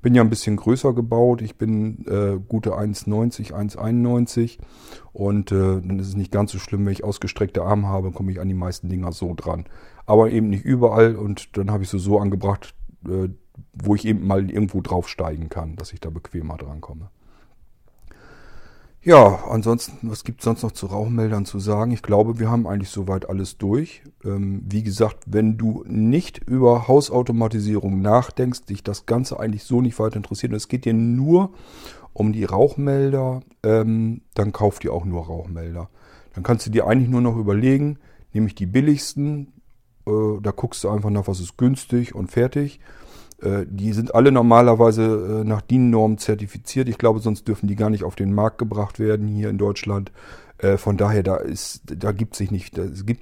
Bin 0.02 0.16
ja 0.16 0.22
ein 0.22 0.30
bisschen 0.30 0.56
größer 0.56 0.94
gebaut, 0.94 1.42
ich 1.42 1.58
bin 1.58 2.06
äh, 2.08 2.40
gute 2.48 2.72
1,90, 2.72 3.52
1,91 3.52 4.60
und 5.12 5.52
äh, 5.52 5.82
dann 5.82 6.00
ist 6.00 6.08
es 6.08 6.16
nicht 6.16 6.32
ganz 6.32 6.54
so 6.54 6.58
schlimm, 6.58 6.86
wenn 6.86 6.94
ich 6.94 7.04
ausgestreckte 7.04 7.64
Arme 7.64 7.90
habe, 7.90 8.12
komme 8.12 8.32
ich 8.32 8.40
an 8.40 8.48
die 8.48 8.54
meisten 8.54 8.88
Dinger 8.88 9.12
so 9.12 9.34
dran. 9.36 9.66
Aber 10.06 10.32
eben 10.32 10.48
nicht 10.48 10.64
überall 10.64 11.18
und 11.18 11.58
dann 11.58 11.70
habe 11.70 11.84
ich 11.84 11.90
sie 11.90 12.00
so 12.00 12.18
angebracht, 12.18 12.74
äh, 13.10 13.28
wo 13.74 13.96
ich 13.96 14.06
eben 14.06 14.26
mal 14.26 14.50
irgendwo 14.50 14.82
draufsteigen 14.82 15.50
kann, 15.50 15.76
dass 15.76 15.94
ich 15.94 16.00
da 16.00 16.10
bequemer 16.10 16.58
drankomme. 16.58 17.10
Ja, 19.02 19.46
ansonsten, 19.50 20.10
was 20.10 20.26
gibt 20.26 20.42
es 20.42 20.46
sonst 20.46 20.62
noch 20.62 20.74
zu 20.74 20.88
Rauchmeldern 20.88 21.46
zu 21.46 21.58
sagen? 21.60 21.92
Ich 21.92 22.02
glaube, 22.02 22.38
wir 22.38 22.52
haben 22.52 22.68
eigentlich 22.68 22.90
soweit 22.90 23.30
alles 23.30 23.58
durch. 23.58 24.04
Ähm, 24.26 24.62
wie 24.70 24.84
gesagt, 24.84 25.24
wenn 25.26 25.58
du 25.58 25.86
nicht 25.88 26.40
über 26.40 26.90
Hausautomatisierung 26.90 28.02
nachdenkst, 28.02 28.66
dich 28.66 28.84
das 28.84 29.06
Ganze 29.06 29.40
eigentlich 29.40 29.64
so 29.64 29.80
nicht 29.80 29.98
weiter 30.00 30.18
interessiert, 30.18 30.52
und 30.52 30.58
es 30.58 30.68
geht 30.68 30.84
dir 30.84 30.94
nur 30.94 31.54
um 32.12 32.34
die 32.34 32.44
Rauchmelder, 32.44 33.40
ähm, 33.64 34.22
dann 34.34 34.52
kauf 34.52 34.80
dir 34.80 34.92
auch 34.92 35.06
nur 35.06 35.28
Rauchmelder. 35.28 35.90
Dann 36.34 36.44
kannst 36.44 36.66
du 36.66 36.70
dir 36.70 36.86
eigentlich 36.86 37.10
nur 37.10 37.22
noch 37.22 37.38
überlegen, 37.38 38.00
nehme 38.34 38.48
ich 38.48 38.56
die 38.56 38.66
billigsten, 38.66 39.54
äh, 40.06 40.42
da 40.42 40.52
guckst 40.52 40.84
du 40.84 40.90
einfach 40.90 41.10
nach, 41.10 41.28
was 41.28 41.40
ist 41.40 41.58
günstig 41.58 42.16
und 42.16 42.32
fertig. 42.32 42.82
Äh, 43.42 43.66
die 43.70 43.94
sind 43.94 44.14
alle 44.16 44.32
normalerweise 44.32 45.42
äh, 45.42 45.44
nach 45.44 45.62
DIN-Norm 45.62 46.18
zertifiziert. 46.18 46.90
Ich 46.90 46.98
glaube, 46.98 47.20
sonst 47.20 47.48
dürfen 47.48 47.68
die 47.68 47.76
gar 47.76 47.90
nicht 47.90 48.04
auf 48.04 48.16
den 48.16 48.34
Markt 48.34 48.58
gebracht 48.58 49.00
werden 49.00 49.28
hier 49.28 49.50
in 49.50 49.58
Deutschland. 49.58 50.12
Äh, 50.58 50.78
von 50.78 50.98
daher, 50.98 51.24
da 51.24 51.40
da 51.86 52.12
gibt 52.12 52.36
sich 52.36 52.52
nicht, 52.52 52.78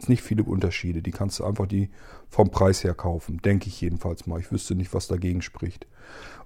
nicht 0.10 0.22
viele 0.22 0.44
Unterschiede. 0.44 1.02
Die 1.02 1.12
kannst 1.12 1.40
du 1.40 1.46
einfach 1.46 1.68
die 1.68 1.90
vom 2.30 2.50
Preis 2.50 2.84
her 2.84 2.94
kaufen, 2.94 3.40
denke 3.44 3.68
ich 3.68 3.80
jedenfalls 3.80 4.28
mal. 4.28 4.40
Ich 4.40 4.52
wüsste 4.52 4.76
nicht, 4.76 4.94
was 4.94 5.08
dagegen 5.08 5.42
spricht. 5.42 5.88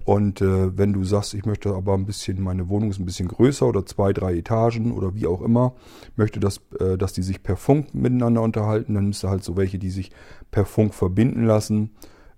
Und 0.04 0.40
äh, 0.40 0.76
wenn 0.76 0.92
du 0.92 1.04
sagst, 1.04 1.34
ich 1.34 1.44
möchte 1.44 1.74
aber 1.74 1.94
ein 1.94 2.06
bisschen, 2.06 2.42
meine 2.42 2.68
Wohnung 2.68 2.90
ist 2.90 2.98
ein 2.98 3.06
bisschen 3.06 3.28
größer 3.28 3.66
oder 3.66 3.86
zwei, 3.86 4.12
drei 4.12 4.36
Etagen 4.36 4.92
oder 4.92 5.14
wie 5.14 5.26
auch 5.26 5.40
immer, 5.40 5.74
möchte, 6.16 6.40
dass, 6.40 6.60
äh, 6.78 6.98
dass 6.98 7.12
die 7.12 7.22
sich 7.22 7.42
per 7.42 7.56
Funk 7.56 7.94
miteinander 7.94 8.42
unterhalten, 8.42 8.94
dann 8.94 9.12
du 9.12 9.28
halt 9.28 9.44
so 9.44 9.56
welche, 9.56 9.78
die 9.78 9.90
sich 9.90 10.10
per 10.50 10.64
Funk 10.64 10.94
verbinden 10.94 11.44
lassen 11.44 11.90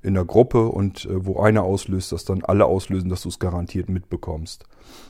in 0.04 0.14
der 0.14 0.24
Gruppe 0.24 0.66
und 0.66 1.06
äh, 1.06 1.24
wo 1.24 1.40
einer 1.40 1.62
auslöst, 1.62 2.12
dass 2.12 2.24
dann 2.24 2.44
alle 2.44 2.66
auslösen, 2.66 3.08
dass 3.08 3.22
du 3.22 3.30
es 3.30 3.38
garantiert 3.38 3.88
mitbekommst. 3.88 4.64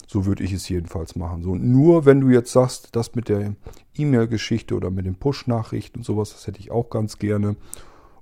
So 0.06 0.24
würde 0.24 0.44
ich 0.44 0.52
es 0.52 0.68
jedenfalls 0.68 1.16
machen. 1.16 1.42
So, 1.42 1.54
nur 1.54 2.06
wenn 2.06 2.20
du 2.20 2.30
jetzt 2.30 2.52
sagst, 2.52 2.90
das 2.92 3.14
mit 3.14 3.28
der 3.28 3.56
E-Mail-Geschichte 3.96 4.74
oder 4.74 4.90
mit 4.90 5.06
den 5.06 5.16
Push-Nachrichten 5.16 5.98
und 5.98 6.04
sowas, 6.04 6.30
das 6.30 6.46
hätte 6.46 6.60
ich 6.60 6.70
auch 6.70 6.90
ganz 6.90 7.18
gerne. 7.18 7.56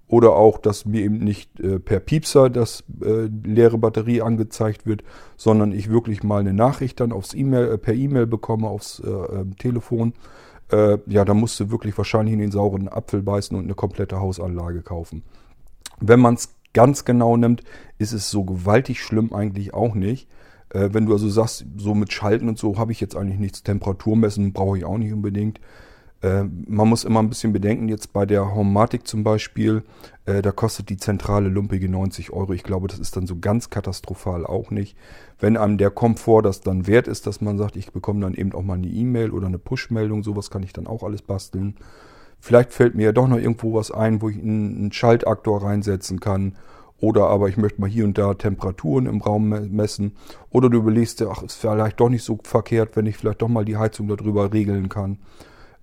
Oder 0.08 0.32
auch, 0.32 0.58
dass 0.58 0.84
mir 0.84 1.02
eben 1.02 1.18
nicht 1.18 1.60
äh, 1.60 1.78
per 1.78 2.00
Piepser 2.00 2.50
das 2.50 2.84
äh, 3.02 3.28
leere 3.44 3.78
Batterie 3.78 4.20
angezeigt 4.20 4.86
wird, 4.86 5.04
sondern 5.36 5.72
ich 5.72 5.90
wirklich 5.90 6.22
mal 6.22 6.40
eine 6.40 6.52
Nachricht 6.52 7.00
dann 7.00 7.12
aufs 7.12 7.34
E-Mail, 7.34 7.72
äh, 7.72 7.78
per 7.78 7.94
E-Mail 7.94 8.26
bekomme, 8.26 8.68
aufs 8.68 9.00
äh, 9.00 9.08
ähm, 9.08 9.56
Telefon. 9.56 10.14
Äh, 10.70 10.98
ja, 11.06 11.24
da 11.24 11.34
musst 11.34 11.60
du 11.60 11.70
wirklich 11.70 11.96
wahrscheinlich 11.96 12.34
in 12.34 12.40
den 12.40 12.50
sauren 12.50 12.88
Apfel 12.88 13.22
beißen 13.22 13.56
und 13.56 13.64
eine 13.64 13.74
komplette 13.74 14.20
Hausanlage 14.20 14.82
kaufen. 14.82 15.22
Wenn 16.00 16.20
man 16.20 16.34
es 16.34 16.54
ganz 16.72 17.04
genau 17.04 17.36
nimmt, 17.36 17.62
ist 17.98 18.12
es 18.12 18.30
so 18.30 18.44
gewaltig 18.44 19.02
schlimm 19.02 19.32
eigentlich 19.32 19.74
auch 19.74 19.94
nicht. 19.94 20.28
Äh, 20.70 20.90
wenn 20.92 21.06
du 21.06 21.12
also 21.12 21.28
sagst, 21.28 21.66
so 21.76 21.94
mit 21.94 22.12
Schalten 22.12 22.48
und 22.48 22.58
so 22.58 22.78
habe 22.78 22.92
ich 22.92 23.00
jetzt 23.00 23.16
eigentlich 23.16 23.38
nichts, 23.38 23.62
Temperatur 23.62 24.16
messen 24.16 24.52
brauche 24.52 24.78
ich 24.78 24.84
auch 24.84 24.98
nicht 24.98 25.12
unbedingt. 25.12 25.60
Äh, 26.22 26.44
man 26.44 26.88
muss 26.88 27.04
immer 27.04 27.20
ein 27.20 27.28
bisschen 27.28 27.52
bedenken, 27.52 27.88
jetzt 27.88 28.12
bei 28.12 28.24
der 28.26 28.54
Homematic 28.54 29.06
zum 29.06 29.24
Beispiel, 29.24 29.82
äh, 30.24 30.40
da 30.40 30.52
kostet 30.52 30.88
die 30.88 30.96
zentrale 30.96 31.48
lumpige 31.48 31.88
90 31.88 32.32
Euro. 32.32 32.52
Ich 32.52 32.62
glaube, 32.62 32.88
das 32.88 33.00
ist 33.00 33.16
dann 33.16 33.26
so 33.26 33.38
ganz 33.38 33.70
katastrophal 33.70 34.46
auch 34.46 34.70
nicht. 34.70 34.96
Wenn 35.40 35.56
einem 35.56 35.78
der 35.78 35.90
Komfort 35.90 36.42
das 36.42 36.60
dann 36.60 36.86
wert 36.86 37.08
ist, 37.08 37.26
dass 37.26 37.40
man 37.40 37.58
sagt, 37.58 37.76
ich 37.76 37.92
bekomme 37.92 38.20
dann 38.20 38.34
eben 38.34 38.52
auch 38.52 38.62
mal 38.62 38.74
eine 38.74 38.86
E-Mail 38.86 39.30
oder 39.32 39.48
eine 39.48 39.58
Push-Meldung, 39.58 40.22
sowas 40.22 40.50
kann 40.50 40.62
ich 40.62 40.72
dann 40.72 40.86
auch 40.86 41.02
alles 41.02 41.22
basteln. 41.22 41.74
Vielleicht 42.44 42.72
fällt 42.72 42.96
mir 42.96 43.04
ja 43.04 43.12
doch 43.12 43.28
noch 43.28 43.38
irgendwo 43.38 43.72
was 43.74 43.92
ein, 43.92 44.20
wo 44.20 44.28
ich 44.28 44.36
einen 44.36 44.90
Schaltaktor 44.90 45.62
reinsetzen 45.62 46.18
kann. 46.18 46.56
Oder 46.98 47.28
aber 47.28 47.48
ich 47.48 47.56
möchte 47.56 47.80
mal 47.80 47.88
hier 47.88 48.04
und 48.04 48.18
da 48.18 48.34
Temperaturen 48.34 49.06
im 49.06 49.20
Raum 49.20 49.48
messen. 49.48 50.16
Oder 50.50 50.68
du 50.68 50.78
überlegst 50.78 51.20
dir, 51.20 51.30
ach, 51.30 51.44
ist 51.44 51.54
vielleicht 51.54 52.00
doch 52.00 52.08
nicht 52.08 52.24
so 52.24 52.40
verkehrt, 52.42 52.96
wenn 52.96 53.06
ich 53.06 53.16
vielleicht 53.16 53.42
doch 53.42 53.48
mal 53.48 53.64
die 53.64 53.76
Heizung 53.76 54.08
darüber 54.08 54.52
regeln 54.52 54.88
kann. 54.88 55.18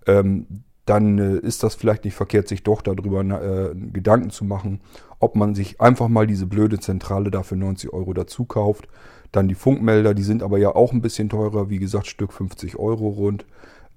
Ähm, 0.06 0.64
dann 0.84 1.18
äh, 1.18 1.38
ist 1.38 1.64
das 1.64 1.76
vielleicht 1.76 2.04
nicht 2.04 2.16
verkehrt, 2.16 2.50
sich 2.50 2.64
doch 2.64 2.82
darüber 2.82 3.22
äh, 3.22 3.74
Gedanken 3.74 4.30
zu 4.30 4.44
machen, 4.44 4.82
ob 5.20 5.38
man 5.38 5.56
sich 5.56 5.80
einfach 5.80 6.10
mal 6.10 6.28
diese 6.28 6.46
blöde 6.46 6.80
Zentrale 6.80 7.32
dafür 7.32 7.56
90 7.56 7.94
Euro 7.94 8.12
dazu 8.12 8.44
kauft. 8.44 8.90
Dann 9.32 9.48
die 9.48 9.56
Funkmelder, 9.56 10.14
die 10.14 10.24
sind 10.24 10.44
aber 10.44 10.58
ja 10.58 10.76
auch 10.76 10.92
ein 10.92 11.02
bisschen 11.02 11.30
teurer, 11.30 11.70
wie 11.70 11.80
gesagt, 11.80 12.08
Stück 12.08 12.34
50 12.34 12.78
Euro 12.78 13.08
rund. 13.08 13.46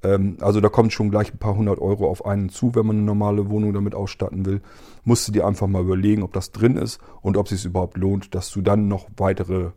Ähm, 0.03 0.37
also 0.41 0.61
da 0.61 0.69
kommt 0.69 0.93
schon 0.93 1.11
gleich 1.11 1.33
ein 1.33 1.38
paar 1.38 1.57
hundert 1.57 1.79
Euro 1.79 2.09
auf 2.09 2.27
einen 2.27 2.49
zu, 2.49 2.75
wenn 2.75 2.87
man 2.87 2.97
eine 2.97 3.05
normale 3.05 3.51
Wohnung 3.51 3.73
damit 3.73 3.95
ausstatten 3.95 4.45
will. 4.47 4.61
Musst 5.05 5.29
du 5.29 5.33
dir 5.33 5.47
einfach 5.47 5.67
mal 5.67 5.83
überlegen, 5.83 6.23
ob 6.23 6.33
das 6.33 6.53
drin 6.53 6.77
ist 6.77 7.01
und 7.21 7.37
ob 7.37 7.47
es 7.47 7.51
sich 7.51 7.65
überhaupt 7.65 7.97
lohnt, 7.97 8.35
dass 8.35 8.51
du 8.51 8.61
dann 8.61 8.88
noch 8.88 9.09
weitere 9.17 9.71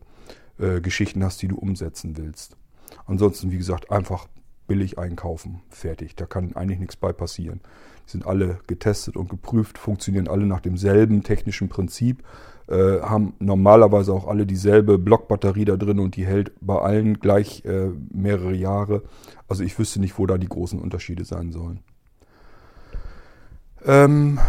äh, 0.59 0.81
Geschichten 0.81 1.23
hast, 1.23 1.41
die 1.41 1.47
du 1.47 1.57
umsetzen 1.57 2.17
willst. 2.17 2.57
Ansonsten, 3.05 3.51
wie 3.51 3.57
gesagt, 3.57 3.91
einfach 3.91 4.27
billig 4.67 4.97
einkaufen. 4.97 5.61
Fertig. 5.69 6.15
Da 6.15 6.25
kann 6.25 6.55
eigentlich 6.55 6.79
nichts 6.79 6.95
bei 6.95 7.13
passieren. 7.13 7.61
Die 8.07 8.11
sind 8.11 8.25
alle 8.25 8.59
getestet 8.67 9.17
und 9.17 9.29
geprüft, 9.29 9.77
funktionieren 9.77 10.27
alle 10.27 10.45
nach 10.45 10.59
demselben 10.59 11.23
technischen 11.23 11.69
Prinzip 11.69 12.23
äh, 12.67 13.01
haben 13.01 13.33
normalerweise 13.39 14.13
auch 14.13 14.27
alle 14.27 14.45
dieselbe 14.45 14.97
Blockbatterie 14.97 15.65
da 15.65 15.77
drin 15.77 15.99
und 15.99 16.15
die 16.15 16.25
hält 16.25 16.51
bei 16.61 16.79
allen 16.79 17.19
gleich 17.19 17.63
äh, 17.65 17.91
mehrere 18.11 18.55
Jahre. 18.55 19.03
Also 19.47 19.63
ich 19.63 19.77
wüsste 19.77 19.99
nicht, 19.99 20.17
wo 20.17 20.25
da 20.25 20.37
die 20.37 20.49
großen 20.49 20.79
Unterschiede 20.79 21.25
sein 21.25 21.51
sollen. 21.51 21.79
Ähm, 23.85 24.39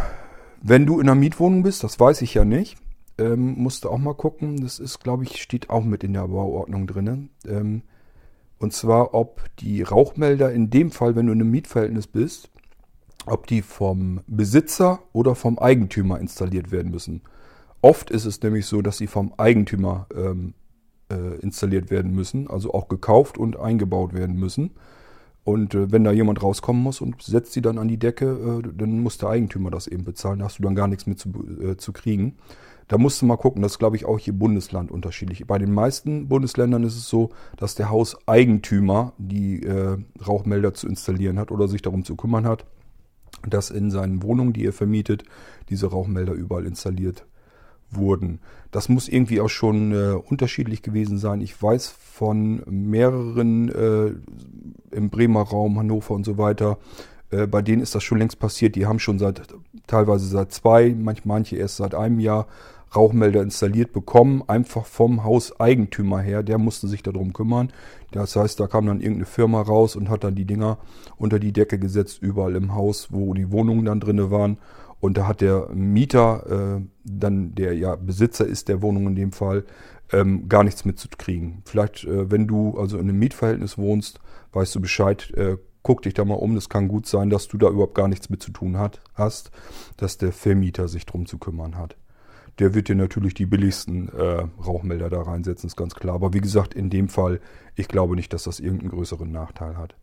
wenn 0.63 0.87
du 0.87 1.01
in 1.01 1.09
einer 1.09 1.15
Mietwohnung 1.15 1.63
bist, 1.63 1.85
das 1.85 2.01
weiß 2.01 2.23
ich 2.23 2.35
ja 2.35 2.45
nicht, 2.45 2.79
ähm, 3.19 3.55
musst 3.59 3.85
du 3.85 3.91
auch 3.91 3.99
mal 3.99 4.15
gucken. 4.15 4.63
Das 4.63 4.79
ist, 4.79 5.01
glaube 5.01 5.25
ich, 5.25 5.43
steht 5.43 5.71
auch 5.71 5.85
mit 5.85 6.03
in 6.03 6.15
der 6.15 6.27
Bauordnung 6.27 6.87
drin. 6.87 7.31
Ähm, 7.47 7.83
und 8.59 8.73
zwar, 8.73 9.13
ob 9.15 9.43
die 9.59 9.83
Rauchmelder 9.83 10.51
in 10.53 10.71
dem 10.71 10.91
Fall, 10.91 11.15
wenn 11.15 11.27
du 11.27 11.33
in 11.33 11.41
einem 11.41 11.51
Mietverhältnis 11.51 12.07
bist, 12.07 12.51
ob 13.27 13.47
die 13.47 13.61
vom 13.61 14.21
Besitzer 14.27 15.01
oder 15.13 15.35
vom 15.35 15.59
Eigentümer 15.59 16.19
installiert 16.19 16.71
werden 16.71 16.91
müssen. 16.91 17.23
Oft 17.87 18.11
ist 18.11 18.25
es 18.25 18.43
nämlich 18.43 18.67
so, 18.67 18.83
dass 18.83 18.99
sie 18.99 19.07
vom 19.07 19.33
Eigentümer 19.37 20.09
ähm, 20.13 20.55
äh, 21.09 21.39
installiert 21.39 21.89
werden 21.89 22.13
müssen, 22.13 22.51
also 22.51 22.75
auch 22.75 22.89
gekauft 22.89 23.39
und 23.39 23.57
eingebaut 23.61 24.13
werden 24.13 24.35
müssen. 24.35 24.73
Und 25.45 25.73
äh, 25.77 25.93
wenn 25.93 26.03
da 26.03 26.11
jemand 26.11 26.43
rauskommen 26.43 26.83
muss 26.83 27.01
und 27.01 27.23
setzt 27.23 27.53
sie 27.53 27.63
dann 27.63 27.79
an 27.79 27.87
die 27.87 27.97
Decke, 27.97 28.27
äh, 28.65 28.69
dann 28.77 28.99
muss 28.99 29.19
der 29.19 29.29
Eigentümer 29.29 29.71
das 29.71 29.87
eben 29.87 30.03
bezahlen. 30.03 30.41
Da 30.41 30.47
hast 30.47 30.59
du 30.59 30.65
dann 30.65 30.75
gar 30.75 30.89
nichts 30.89 31.07
mit 31.07 31.21
zu, 31.21 31.29
äh, 31.63 31.77
zu 31.77 31.93
kriegen. 31.93 32.35
Da 32.89 32.99
musst 32.99 33.23
du 33.23 33.27
mal 33.27 33.37
gucken, 33.37 33.63
das 33.63 33.75
ist 33.75 33.79
glaube 33.79 33.95
ich 33.95 34.05
auch 34.05 34.19
je 34.19 34.33
Bundesland 34.33 34.91
unterschiedlich. 34.91 35.47
Bei 35.47 35.59
den 35.59 35.73
meisten 35.73 36.27
Bundesländern 36.27 36.83
ist 36.83 36.97
es 36.97 37.09
so, 37.09 37.31
dass 37.57 37.77
der 37.77 37.89
Hauseigentümer 37.89 39.13
die 39.17 39.63
äh, 39.63 39.97
Rauchmelder 40.27 40.75
zu 40.75 40.89
installieren 40.89 41.39
hat 41.39 41.53
oder 41.53 41.69
sich 41.69 41.83
darum 41.83 42.05
zu 42.05 42.17
kümmern 42.17 42.47
hat, 42.47 42.67
dass 43.49 43.71
in 43.71 43.93
seinen 43.93 44.25
Wohnungen, 44.25 44.53
die 44.53 44.65
er 44.65 44.73
vermietet, 44.73 45.23
diese 45.69 45.87
Rauchmelder 45.87 46.33
überall 46.33 46.67
installiert 46.67 47.25
wurden. 47.91 48.41
Das 48.71 48.89
muss 48.89 49.09
irgendwie 49.09 49.41
auch 49.41 49.49
schon 49.49 49.93
äh, 49.93 50.13
unterschiedlich 50.13 50.83
gewesen 50.83 51.19
sein. 51.19 51.41
Ich 51.41 51.61
weiß 51.61 51.89
von 51.89 52.63
mehreren 52.69 53.69
äh, 53.71 54.95
im 54.95 55.11
Bremer 55.11 55.43
Raum, 55.43 55.79
Hannover 55.79 56.15
und 56.15 56.25
so 56.25 56.39
weiter, 56.39 56.79
äh, 57.31 57.47
bei 57.47 57.63
denen 57.63 57.83
ist 57.83 57.95
das 57.95 58.05
schon 58.05 58.19
längst 58.19 58.39
passiert. 58.39 58.77
Die 58.77 58.87
haben 58.87 58.99
schon 58.99 59.19
seit 59.19 59.43
teilweise 59.87 60.27
seit 60.27 60.53
zwei, 60.53 60.95
manchmal 60.99 61.39
manche 61.39 61.57
erst 61.57 61.77
seit 61.77 61.95
einem 61.95 62.21
Jahr 62.21 62.47
Rauchmelder 62.95 63.43
installiert 63.43 63.93
bekommen, 63.93 64.43
einfach 64.47 64.87
vom 64.87 65.25
Hauseigentümer 65.25 66.21
her. 66.21 66.43
Der 66.43 66.59
musste 66.59 66.89
sich 66.89 67.03
darum 67.03 67.33
kümmern. 67.33 67.73
Das 68.13 68.37
heißt, 68.37 68.59
da 68.61 68.69
kam 68.69 68.87
dann 68.87 69.01
irgendeine 69.01 69.27
Firma 69.27 69.61
raus 69.61 69.97
und 69.97 70.09
hat 70.09 70.25
dann 70.25 70.35
die 70.35 70.45
Dinger 70.45 70.79
unter 71.19 71.39
die 71.39 71.53
Decke 71.53 71.79
gesetzt, 71.79 72.23
überall 72.23 72.57
im 72.57 72.75
Haus, 72.75 73.09
wo 73.11 73.35
die 73.35 73.51
Wohnungen 73.51 73.85
dann 73.85 74.01
drinne 74.01 74.31
waren 74.31 74.59
und 75.07 75.17
da 75.17 75.27
hat 75.29 75.41
der 75.41 75.69
Mieter, 75.73 76.79
äh, 76.79 76.87
dann 77.05 77.55
der 77.55 77.75
ja 77.75 77.95
Besitzer 77.95 78.45
ist 78.45 78.69
der 78.69 78.83
Wohnung 78.83 79.07
in 79.07 79.15
dem 79.15 79.33
Fall, 79.33 79.65
ähm, 80.13 80.49
gar 80.49 80.65
nichts 80.65 80.85
mitzukriegen. 80.85 81.63
Vielleicht, 81.65 82.05
äh, 82.05 82.31
wenn 82.31 82.47
du 82.49 82.77
also 82.77 82.99
in 82.99 83.09
einem 83.09 83.19
Mietverhältnis 83.19 83.79
wohnst, 83.79 84.19
weißt 84.53 84.75
du 84.75 84.81
Bescheid, 84.81 85.31
äh, 85.37 85.59
guck 85.83 86.03
dich 86.03 86.15
da 86.15 86.25
mal 86.25 86.35
um. 86.35 86.57
Es 86.57 86.69
kann 86.69 86.89
gut 86.89 87.07
sein, 87.07 87.31
dass 87.31 87.47
du 87.47 87.57
da 87.57 87.69
überhaupt 87.69 87.95
gar 87.95 88.09
nichts 88.09 88.31
mit 88.31 88.43
zu 88.43 88.51
tun 88.51 88.79
hat, 88.79 89.01
hast, 89.15 89.53
dass 89.97 90.19
der 90.19 90.33
Vermieter 90.33 90.89
sich 90.89 91.07
drum 91.07 91.27
zu 91.27 91.39
kümmern 91.39 91.77
hat. 91.77 91.97
Der 92.59 92.75
wird 92.75 92.89
dir 92.89 92.97
natürlich 92.97 93.35
die 93.35 93.47
billigsten 93.47 94.09
äh, 94.09 94.47
Rauchmelder 94.67 95.09
da 95.09 95.23
reinsetzen, 95.23 95.69
ist 95.69 95.77
ganz 95.77 95.95
klar. 95.95 96.17
Aber 96.17 96.33
wie 96.33 96.41
gesagt, 96.41 96.75
in 96.75 96.91
dem 96.91 97.09
Fall, 97.09 97.41
ich 97.77 97.87
glaube 97.87 98.17
nicht, 98.17 98.33
dass 98.33 98.45
das 98.45 98.59
irgendeinen 98.59 98.91
größeren 98.91 99.31
Nachteil 99.31 99.77
hat. 99.77 99.95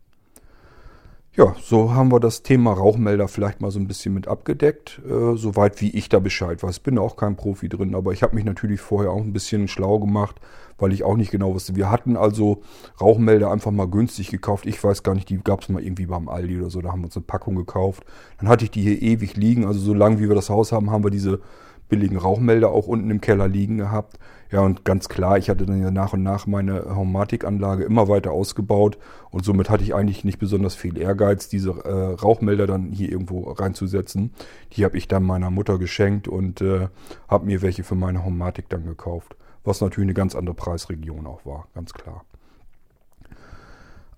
Ja, 1.36 1.56
so 1.60 1.92
haben 1.92 2.12
wir 2.12 2.20
das 2.20 2.44
Thema 2.44 2.72
Rauchmelder 2.72 3.26
vielleicht 3.26 3.60
mal 3.60 3.72
so 3.72 3.80
ein 3.80 3.88
bisschen 3.88 4.14
mit 4.14 4.28
abgedeckt, 4.28 5.00
äh, 5.04 5.34
soweit 5.36 5.80
wie 5.80 5.90
ich 5.90 6.08
da 6.08 6.20
Bescheid 6.20 6.62
weiß. 6.62 6.78
Bin 6.78 6.96
auch 6.96 7.16
kein 7.16 7.34
Profi 7.34 7.68
drin, 7.68 7.96
aber 7.96 8.12
ich 8.12 8.22
habe 8.22 8.36
mich 8.36 8.44
natürlich 8.44 8.80
vorher 8.80 9.10
auch 9.10 9.20
ein 9.20 9.32
bisschen 9.32 9.66
schlau 9.66 9.98
gemacht, 9.98 10.36
weil 10.78 10.92
ich 10.92 11.02
auch 11.02 11.16
nicht 11.16 11.32
genau 11.32 11.52
wusste. 11.52 11.74
Wir 11.74 11.90
hatten 11.90 12.16
also 12.16 12.62
Rauchmelder 13.00 13.50
einfach 13.50 13.72
mal 13.72 13.88
günstig 13.88 14.30
gekauft. 14.30 14.64
Ich 14.64 14.82
weiß 14.82 15.02
gar 15.02 15.16
nicht, 15.16 15.28
die 15.28 15.42
gab 15.42 15.62
es 15.62 15.68
mal 15.68 15.82
irgendwie 15.82 16.06
beim 16.06 16.28
Aldi 16.28 16.60
oder 16.60 16.70
so, 16.70 16.80
da 16.80 16.92
haben 16.92 17.00
wir 17.00 17.06
uns 17.06 17.16
eine 17.16 17.24
Packung 17.24 17.56
gekauft. 17.56 18.04
Dann 18.38 18.48
hatte 18.48 18.64
ich 18.66 18.70
die 18.70 18.82
hier 18.82 19.02
ewig 19.02 19.34
liegen, 19.36 19.66
also 19.66 19.80
so 19.80 19.92
lange 19.92 20.20
wie 20.20 20.28
wir 20.28 20.36
das 20.36 20.50
Haus 20.50 20.70
haben, 20.70 20.92
haben 20.92 21.02
wir 21.02 21.10
diese 21.10 21.40
billigen 21.88 22.16
Rauchmelder 22.16 22.70
auch 22.70 22.86
unten 22.86 23.10
im 23.10 23.20
Keller 23.20 23.48
liegen 23.48 23.78
gehabt. 23.78 24.18
Ja, 24.50 24.60
und 24.60 24.84
ganz 24.84 25.08
klar, 25.08 25.36
ich 25.36 25.50
hatte 25.50 25.66
dann 25.66 25.82
ja 25.82 25.90
nach 25.90 26.12
und 26.12 26.22
nach 26.22 26.46
meine 26.46 26.94
Homatikanlage 26.94 27.84
immer 27.84 28.08
weiter 28.08 28.30
ausgebaut 28.30 28.98
und 29.30 29.44
somit 29.44 29.68
hatte 29.68 29.82
ich 29.82 29.94
eigentlich 29.94 30.24
nicht 30.24 30.38
besonders 30.38 30.76
viel 30.76 30.96
Ehrgeiz, 30.96 31.48
diese 31.48 31.70
äh, 31.70 32.14
Rauchmelder 32.14 32.66
dann 32.66 32.92
hier 32.92 33.10
irgendwo 33.10 33.50
reinzusetzen. 33.50 34.32
Die 34.72 34.84
habe 34.84 34.96
ich 34.96 35.08
dann 35.08 35.24
meiner 35.24 35.50
Mutter 35.50 35.78
geschenkt 35.78 36.28
und 36.28 36.60
äh, 36.60 36.88
habe 37.26 37.46
mir 37.46 37.62
welche 37.62 37.82
für 37.82 37.96
meine 37.96 38.24
Homatik 38.24 38.68
dann 38.68 38.84
gekauft. 38.84 39.36
Was 39.64 39.80
natürlich 39.80 40.06
eine 40.06 40.14
ganz 40.14 40.36
andere 40.36 40.54
Preisregion 40.54 41.26
auch 41.26 41.44
war, 41.44 41.66
ganz 41.74 41.92
klar. 41.92 42.24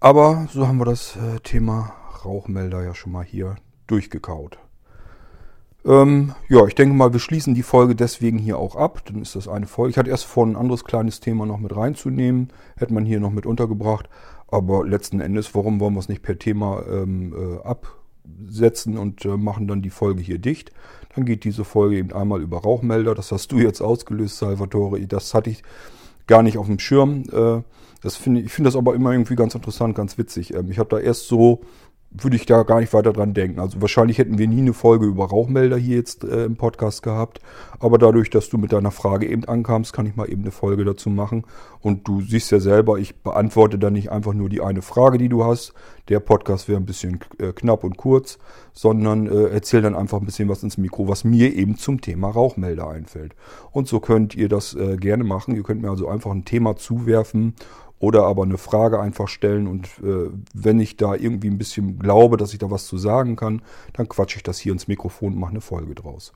Aber 0.00 0.48
so 0.52 0.68
haben 0.68 0.78
wir 0.78 0.84
das 0.84 1.16
äh, 1.16 1.40
Thema 1.40 1.94
Rauchmelder 2.24 2.82
ja 2.82 2.94
schon 2.94 3.12
mal 3.12 3.24
hier 3.24 3.56
durchgekaut. 3.86 4.58
Ähm, 5.86 6.34
ja, 6.48 6.66
ich 6.66 6.74
denke 6.74 6.94
mal, 6.96 7.12
wir 7.12 7.20
schließen 7.20 7.54
die 7.54 7.62
Folge 7.62 7.94
deswegen 7.94 8.38
hier 8.38 8.58
auch 8.58 8.74
ab. 8.74 9.02
Dann 9.06 9.22
ist 9.22 9.36
das 9.36 9.46
eine 9.46 9.66
Folge. 9.66 9.90
Ich 9.90 9.98
hatte 9.98 10.10
erst 10.10 10.24
vor, 10.24 10.44
ein 10.44 10.56
anderes 10.56 10.84
kleines 10.84 11.20
Thema 11.20 11.46
noch 11.46 11.58
mit 11.58 11.74
reinzunehmen. 11.76 12.48
Hätte 12.76 12.92
man 12.92 13.06
hier 13.06 13.20
noch 13.20 13.30
mit 13.30 13.46
untergebracht. 13.46 14.08
Aber 14.48 14.84
letzten 14.84 15.20
Endes, 15.20 15.54
warum 15.54 15.80
wollen 15.80 15.94
wir 15.94 16.00
es 16.00 16.08
nicht 16.08 16.22
per 16.22 16.38
Thema 16.38 16.82
ähm, 16.90 17.34
äh, 17.34 17.66
absetzen 17.66 18.98
und 18.98 19.24
äh, 19.24 19.36
machen 19.36 19.68
dann 19.68 19.82
die 19.82 19.90
Folge 19.90 20.22
hier 20.22 20.38
dicht? 20.38 20.72
Dann 21.14 21.24
geht 21.24 21.44
diese 21.44 21.64
Folge 21.64 21.96
eben 21.96 22.12
einmal 22.12 22.42
über 22.42 22.58
Rauchmelder. 22.58 23.14
Das 23.14 23.30
hast 23.30 23.52
du 23.52 23.58
jetzt 23.58 23.80
ausgelöst, 23.80 24.38
Salvatore. 24.38 25.00
Das 25.06 25.34
hatte 25.34 25.50
ich 25.50 25.62
gar 26.26 26.42
nicht 26.42 26.58
auf 26.58 26.66
dem 26.66 26.80
Schirm. 26.80 27.24
Äh, 27.32 27.62
das 28.02 28.16
finde 28.16 28.40
ich 28.40 28.52
finde 28.52 28.68
das 28.68 28.76
aber 28.76 28.94
immer 28.94 29.12
irgendwie 29.12 29.36
ganz 29.36 29.54
interessant, 29.54 29.94
ganz 29.94 30.18
witzig. 30.18 30.52
Ähm, 30.52 30.70
ich 30.70 30.78
habe 30.80 30.90
da 30.90 30.98
erst 30.98 31.28
so 31.28 31.60
würde 32.18 32.36
ich 32.36 32.46
da 32.46 32.62
gar 32.62 32.80
nicht 32.80 32.92
weiter 32.92 33.12
dran 33.12 33.34
denken. 33.34 33.60
Also 33.60 33.80
wahrscheinlich 33.80 34.18
hätten 34.18 34.38
wir 34.38 34.48
nie 34.48 34.60
eine 34.60 34.72
Folge 34.72 35.06
über 35.06 35.26
Rauchmelder 35.26 35.76
hier 35.76 35.96
jetzt 35.96 36.24
äh, 36.24 36.44
im 36.44 36.56
Podcast 36.56 37.02
gehabt. 37.02 37.40
Aber 37.78 37.98
dadurch, 37.98 38.30
dass 38.30 38.48
du 38.48 38.58
mit 38.58 38.72
deiner 38.72 38.90
Frage 38.90 39.28
eben 39.28 39.44
ankamst, 39.44 39.92
kann 39.92 40.06
ich 40.06 40.16
mal 40.16 40.30
eben 40.30 40.42
eine 40.42 40.50
Folge 40.50 40.84
dazu 40.84 41.10
machen. 41.10 41.44
Und 41.80 42.08
du 42.08 42.22
siehst 42.22 42.50
ja 42.50 42.60
selber, 42.60 42.98
ich 42.98 43.16
beantworte 43.16 43.78
dann 43.78 43.92
nicht 43.92 44.10
einfach 44.10 44.32
nur 44.32 44.48
die 44.48 44.60
eine 44.60 44.82
Frage, 44.82 45.18
die 45.18 45.28
du 45.28 45.44
hast. 45.44 45.74
Der 46.08 46.20
Podcast 46.20 46.68
wäre 46.68 46.80
ein 46.80 46.86
bisschen 46.86 47.20
äh, 47.38 47.52
knapp 47.52 47.84
und 47.84 47.96
kurz, 47.96 48.38
sondern 48.72 49.26
äh, 49.26 49.48
erzähl 49.48 49.82
dann 49.82 49.96
einfach 49.96 50.20
ein 50.20 50.26
bisschen 50.26 50.48
was 50.48 50.62
ins 50.62 50.78
Mikro, 50.78 51.08
was 51.08 51.24
mir 51.24 51.54
eben 51.54 51.76
zum 51.76 52.00
Thema 52.00 52.30
Rauchmelder 52.30 52.88
einfällt. 52.88 53.34
Und 53.72 53.88
so 53.88 54.00
könnt 54.00 54.34
ihr 54.34 54.48
das 54.48 54.74
äh, 54.74 54.96
gerne 54.96 55.24
machen. 55.24 55.54
Ihr 55.54 55.62
könnt 55.62 55.82
mir 55.82 55.90
also 55.90 56.08
einfach 56.08 56.30
ein 56.30 56.44
Thema 56.44 56.76
zuwerfen 56.76 57.54
oder 58.06 58.22
aber 58.24 58.44
eine 58.44 58.56
Frage 58.56 59.00
einfach 59.00 59.26
stellen 59.26 59.66
und 59.66 59.86
äh, 59.98 60.30
wenn 60.54 60.78
ich 60.78 60.96
da 60.96 61.16
irgendwie 61.16 61.50
ein 61.50 61.58
bisschen 61.58 61.98
glaube, 61.98 62.36
dass 62.36 62.52
ich 62.52 62.60
da 62.60 62.70
was 62.70 62.86
zu 62.86 62.98
sagen 62.98 63.34
kann, 63.34 63.62
dann 63.94 64.08
quatsche 64.08 64.36
ich 64.36 64.44
das 64.44 64.60
hier 64.60 64.72
ins 64.72 64.86
Mikrofon 64.86 65.32
und 65.32 65.40
mache 65.40 65.50
eine 65.50 65.60
Folge 65.60 65.96
draus. 65.96 66.32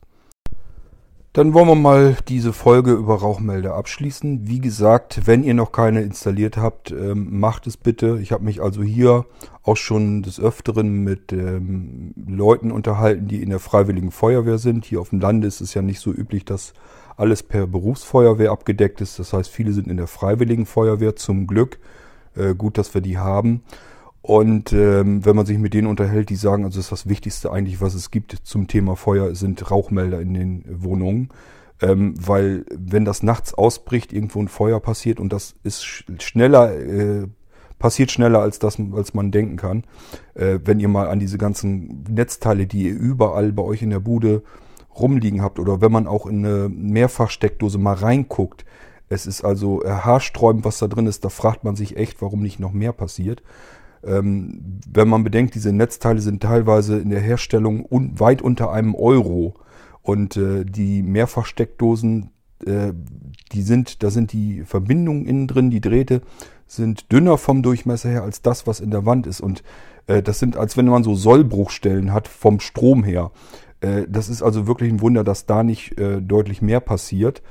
Dann 1.33 1.55
wollen 1.55 1.69
wir 1.69 1.77
mal 1.77 2.17
diese 2.27 2.53
Folge 2.53 2.91
über 2.91 3.15
Rauchmelder 3.15 3.75
abschließen. 3.77 4.49
Wie 4.49 4.59
gesagt, 4.59 5.29
wenn 5.29 5.45
ihr 5.45 5.55
noch 5.55 5.71
keine 5.71 6.03
installiert 6.03 6.57
habt, 6.57 6.91
ähm, 6.91 7.39
macht 7.39 7.69
es 7.69 7.77
bitte. 7.77 8.19
Ich 8.21 8.33
habe 8.33 8.43
mich 8.43 8.61
also 8.61 8.83
hier 8.83 9.27
auch 9.63 9.77
schon 9.77 10.23
des 10.23 10.41
Öfteren 10.41 11.05
mit 11.05 11.33
ähm, 11.33 12.15
Leuten 12.27 12.73
unterhalten, 12.73 13.29
die 13.29 13.45
in 13.45 13.51
der 13.51 13.61
Freiwilligen 13.61 14.11
Feuerwehr 14.11 14.59
sind. 14.59 14.85
Hier 14.85 15.01
auf 15.01 15.11
dem 15.11 15.21
Lande 15.21 15.47
ist 15.47 15.61
es 15.61 15.73
ja 15.73 15.83
nicht 15.83 16.01
so 16.01 16.11
üblich, 16.11 16.45
dass 16.45 16.73
alles 17.17 17.45
per 17.45 17.69
Berufsfeuerwehr 17.69 18.51
abgedeckt 18.51 19.01
ist. 19.01 19.21
Das 19.21 19.33
heißt, 19.33 19.51
viele 19.51 19.73
sind 19.73 19.87
in 19.87 19.99
der 19.99 20.09
Freiwilligen 20.09 20.67
Feuerwehr 20.67 21.15
zum 21.15 21.47
Glück. 21.47 21.79
Äh, 22.35 22.57
gut, 22.57 22.77
dass 22.77 22.93
wir 22.93 23.03
die 23.03 23.19
haben. 23.19 23.63
Und 24.23 24.73
ähm, 24.73 25.25
wenn 25.25 25.35
man 25.35 25.47
sich 25.47 25.59
mit 25.59 25.73
denen 25.73 25.87
unterhält, 25.87 26.29
die 26.29 26.37
sagen, 26.37 26.65
also 26.65 26.79
das 26.79 26.87
ist 26.87 26.93
das 26.93 27.09
Wichtigste 27.09 27.51
eigentlich, 27.51 27.81
was 27.81 27.95
es 27.95 28.11
gibt 28.11 28.33
zum 28.43 28.69
Thema 28.69 28.97
Feuer, 28.97 29.35
sind 29.35 29.71
Rauchmelder 29.71 30.21
in 30.21 30.35
den 30.35 30.65
Wohnungen. 30.69 31.31
Ähm, 31.81 32.15
weil 32.21 32.67
wenn 32.71 33.07
das 33.07 33.23
nachts 33.23 33.55
ausbricht, 33.55 34.13
irgendwo 34.13 34.41
ein 34.41 34.49
Feuer 34.49 34.81
passiert 34.81 35.19
und 35.19 35.33
das 35.33 35.55
ist 35.63 35.83
schneller, 36.19 36.77
äh, 36.79 37.27
passiert 37.79 38.11
schneller 38.11 38.41
als 38.41 38.59
das, 38.59 38.77
als 38.93 39.15
man 39.15 39.31
denken 39.31 39.57
kann. 39.57 39.85
Äh, 40.35 40.59
wenn 40.65 40.81
ihr 40.81 40.89
mal 40.89 41.09
an 41.09 41.19
diese 41.19 41.39
ganzen 41.39 42.05
Netzteile, 42.09 42.67
die 42.67 42.89
ihr 42.89 42.95
überall 42.95 43.53
bei 43.53 43.63
euch 43.63 43.81
in 43.81 43.91
der 43.91 44.01
Bude 44.01 44.43
rumliegen 44.99 45.41
habt 45.41 45.59
oder 45.59 45.81
wenn 45.81 45.93
man 45.93 46.07
auch 46.07 46.27
in 46.27 46.45
eine 46.45 46.69
Mehrfachsteckdose 46.69 47.79
mal 47.79 47.95
reinguckt. 47.95 48.67
Es 49.09 49.27
ist 49.27 49.43
also 49.43 49.83
haarsträubend, 49.85 50.65
was 50.65 50.79
da 50.79 50.87
drin 50.87 51.07
ist. 51.07 51.25
Da 51.25 51.31
fragt 51.31 51.65
man 51.65 51.75
sich 51.75 51.97
echt, 51.97 52.23
warum 52.23 52.43
nicht 52.43 52.61
noch 52.61 52.73
mehr 52.73 52.93
passiert. 52.93 53.43
Ähm, 54.05 54.81
wenn 54.91 55.09
man 55.09 55.25
bedenkt, 55.25 55.55
diese 55.55 55.73
Netzteile 55.73 56.21
sind 56.21 56.43
teilweise 56.43 56.99
in 56.99 57.11
der 57.11 57.21
Herstellung 57.21 57.85
un 57.85 58.19
weit 58.19 58.43
unter 58.43 58.73
einem 58.73 58.95
Euro. 58.95 59.55
Und 60.03 60.37
äh, 60.37 60.65
die 60.65 61.03
Mehrfachsteckdosen, 61.03 62.31
äh, 62.65 62.93
die 63.53 63.63
sind, 63.63 64.03
da 64.03 64.11
sind 64.11 64.33
die 64.33 64.63
Verbindungen 64.65 65.27
innen 65.27 65.47
drin, 65.47 65.71
die 65.71 65.81
Drähte 65.81 66.23
sind 66.67 67.13
dünner 67.13 67.37
vom 67.37 67.63
Durchmesser 67.63 68.09
her 68.09 68.23
als 68.23 68.43
das, 68.43 68.67
was 68.67 68.81
in 68.81 68.91
der 68.91 69.05
Wand 69.05 69.27
ist. 69.27 69.41
Und 69.41 69.63
äh, 70.07 70.23
das 70.23 70.39
sind, 70.39 70.57
als 70.57 70.77
wenn 70.77 70.87
man 70.87 71.05
so 71.05 71.15
Sollbruchstellen 71.15 72.13
hat 72.13 72.29
vom 72.29 72.61
Strom 72.61 73.05
her. 73.05 73.33
Äh, 73.81 74.05
das 74.09 74.29
ist 74.29 74.43
also 74.43 74.67
wirklich 74.67 74.91
ein 74.91 75.01
Wunder, 75.01 75.25
dass 75.25 75.47
da 75.47 75.63
nicht 75.63 75.99
äh, 75.99 76.23
deutlich 76.23 76.63
mehr 76.63 76.81
passiert. 76.81 77.43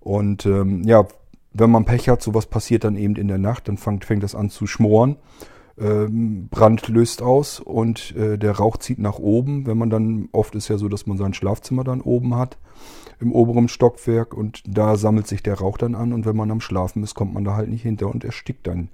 Und 0.00 0.46
ähm, 0.46 0.82
ja, 0.84 1.06
wenn 1.52 1.70
man 1.70 1.84
Pech 1.84 2.08
hat, 2.08 2.22
sowas 2.22 2.46
passiert 2.46 2.84
dann 2.84 2.96
eben 2.96 3.16
in 3.16 3.28
der 3.28 3.38
Nacht, 3.38 3.68
dann 3.68 3.78
fängt, 3.78 4.04
fängt 4.04 4.22
das 4.22 4.34
an 4.34 4.50
zu 4.50 4.66
schmoren. 4.66 5.16
Ähm, 5.78 6.48
Brand 6.50 6.88
löst 6.88 7.20
aus 7.20 7.60
und 7.60 8.16
äh, 8.16 8.38
der 8.38 8.52
Rauch 8.52 8.78
zieht 8.78 8.98
nach 8.98 9.18
oben. 9.18 9.66
Wenn 9.66 9.76
man 9.76 9.90
dann, 9.90 10.28
oft 10.32 10.54
ist 10.54 10.68
ja 10.68 10.78
so, 10.78 10.88
dass 10.88 11.06
man 11.06 11.18
sein 11.18 11.34
Schlafzimmer 11.34 11.84
dann 11.84 12.00
oben 12.00 12.34
hat, 12.34 12.56
im 13.20 13.32
oberen 13.32 13.68
Stockwerk 13.68 14.34
und 14.34 14.62
da 14.66 14.96
sammelt 14.96 15.26
sich 15.26 15.42
der 15.42 15.58
Rauch 15.58 15.78
dann 15.78 15.94
an 15.94 16.12
und 16.12 16.26
wenn 16.26 16.36
man 16.36 16.50
am 16.50 16.60
Schlafen 16.60 17.02
ist, 17.02 17.14
kommt 17.14 17.34
man 17.34 17.44
da 17.44 17.56
halt 17.56 17.68
nicht 17.68 17.82
hinter 17.82 18.08
und 18.08 18.24
erstickt 18.24 18.66
dann, 18.66 18.88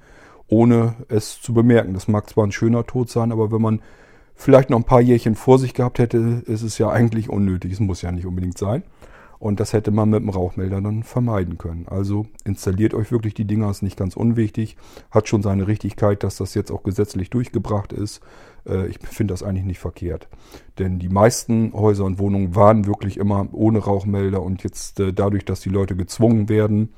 ohne 0.49 0.95
es 1.09 1.41
zu 1.41 1.55
bemerken. 1.55 1.95
Das 1.95 2.09
mag 2.09 2.29
zwar 2.29 2.47
ein 2.47 2.53
schöner 2.53 2.87
Tod 2.87 3.11
sein, 3.11 3.33
aber 3.33 3.53
wenn 3.53 3.63
man 3.63 3.81
vielleicht 4.35 4.71
noch 4.71 4.79
ein 4.79 4.85
paar 4.85 5.01
Jährchen 5.01 5.35
vor 5.35 5.59
sich 5.59 5.75
gehabt 5.75 5.99
hätte, 5.99 6.43
ist 6.47 6.63
es 6.63 6.79
ja 6.79 6.91
eigentlich 6.91 7.29
unnötig. 7.29 7.73
Es 7.73 7.81
muss 7.81 8.03
ja 8.03 8.13
nicht 8.13 8.27
unbedingt 8.27 8.59
sein. 8.59 8.83
Und 9.43 9.59
das 9.59 9.73
hätte 9.73 9.91
man 9.91 10.09
mit 10.09 10.21
dem 10.21 10.29
Rauchmelder 10.29 10.81
dann 10.81 11.03
vermeiden 11.03 11.59
können. 11.59 11.87
Also 11.89 12.27
installiert 12.45 12.95
euch 12.95 13.11
wirklich 13.11 13.35
die 13.35 13.45
Dinger, 13.45 13.69
ist 13.71 13.83
nicht 13.83 13.97
ganz 13.97 14.17
unwichtig. 14.17 14.77
Hat 15.11 15.27
schon 15.27 15.43
seine 15.43 15.67
Richtigkeit, 15.67 16.23
dass 16.23 16.37
das 16.37 16.55
jetzt 16.55 16.71
auch 16.71 16.85
gesetzlich 16.85 17.29
durchgebracht 17.29 17.93
ist. 17.93 18.21
Äh, 18.69 18.87
ich 18.87 19.01
finde 19.01 19.35
das 19.35 19.43
eigentlich 19.43 19.65
nicht 19.65 19.81
verkehrt. 19.81 20.29
Denn 20.79 21.01
die 21.01 21.09
meisten 21.09 21.73
Häuser 21.73 22.05
und 22.05 22.21
Wohnungen 22.21 22.55
waren 22.55 22.87
wirklich 22.87 23.17
immer 23.17 23.49
ohne 23.51 23.81
Rauchmelder 23.81 24.41
und 24.41 24.63
jetzt 24.63 25.01
äh, 25.01 25.13
dadurch, 25.13 25.45
dass 25.45 25.59
die 25.59 25.71
Leute 25.71 25.97
gezwungen 25.97 26.49
werden, 26.49 26.95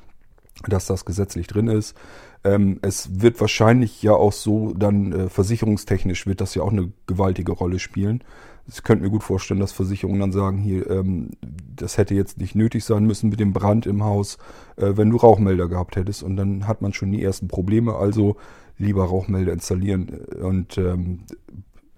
dass 0.69 0.85
das 0.85 1.07
gesetzlich 1.07 1.47
drin 1.47 1.69
ist, 1.69 1.97
ähm, 2.45 2.79
es 2.83 3.23
wird 3.23 3.41
wahrscheinlich 3.41 4.03
ja 4.03 4.13
auch 4.13 4.33
so, 4.33 4.75
dann 4.75 5.13
äh, 5.13 5.29
versicherungstechnisch 5.29 6.27
wird 6.27 6.41
das 6.41 6.55
ja 6.55 6.63
auch 6.63 6.73
eine 6.73 6.93
gewaltige 7.07 7.53
Rolle 7.53 7.79
spielen. 7.79 8.23
Ich 8.67 8.83
könnte 8.83 9.05
mir 9.05 9.11
gut 9.11 9.23
vorstellen, 9.23 9.61
dass 9.61 9.73
Versicherungen 9.73 10.21
dann 10.21 10.33
sagen, 10.33 10.59
hier, 10.59 10.89
ähm, 10.91 11.31
das 11.77 11.99
hätte 11.99 12.15
jetzt 12.15 12.39
nicht 12.39 12.55
nötig 12.55 12.85
sein 12.85 13.05
müssen 13.05 13.29
mit 13.31 13.41
dem 13.41 13.53
Brand 13.53 13.87
im 13.87 14.05
Haus, 14.05 14.39
äh, 14.77 14.93
wenn 14.95 15.11
du 15.11 15.17
Rauchmelder 15.17 15.69
gehabt 15.69 15.97
hättest. 15.97 16.23
Und 16.23 16.37
dann 16.37 16.67
hat 16.67 16.81
man 16.81 16.93
schon 16.93 17.13
die 17.13 17.23
ersten 17.23 17.49
Probleme. 17.49 17.95
Also 17.97 18.37
lieber 18.79 19.05
Rauchmelder 19.05 19.53
installieren. 19.53 20.09
Und 20.09 20.79
ähm, 20.79 21.21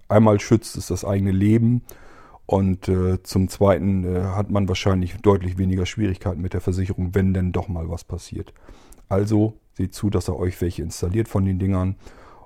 einmal 0.07 0.39
schützt 0.39 0.77
es 0.77 0.87
das 0.87 1.05
eigene 1.05 1.31
Leben. 1.31 1.83
Und 2.45 2.87
äh, 2.87 3.21
zum 3.23 3.49
Zweiten 3.49 4.03
äh, 4.03 4.21
hat 4.21 4.49
man 4.49 4.69
wahrscheinlich 4.69 5.15
deutlich 5.17 5.57
weniger 5.57 5.85
Schwierigkeiten 5.85 6.41
mit 6.41 6.53
der 6.53 6.61
Versicherung, 6.61 7.13
wenn 7.13 7.33
denn 7.33 7.51
doch 7.51 7.67
mal 7.67 7.89
was 7.89 8.05
passiert. 8.05 8.53
Also 9.09 9.57
Seht 9.77 9.93
zu, 9.93 10.09
dass 10.09 10.27
er 10.27 10.39
euch 10.39 10.59
welche 10.59 10.81
installiert 10.81 11.27
von 11.27 11.45
den 11.45 11.59
Dingern. 11.59 11.97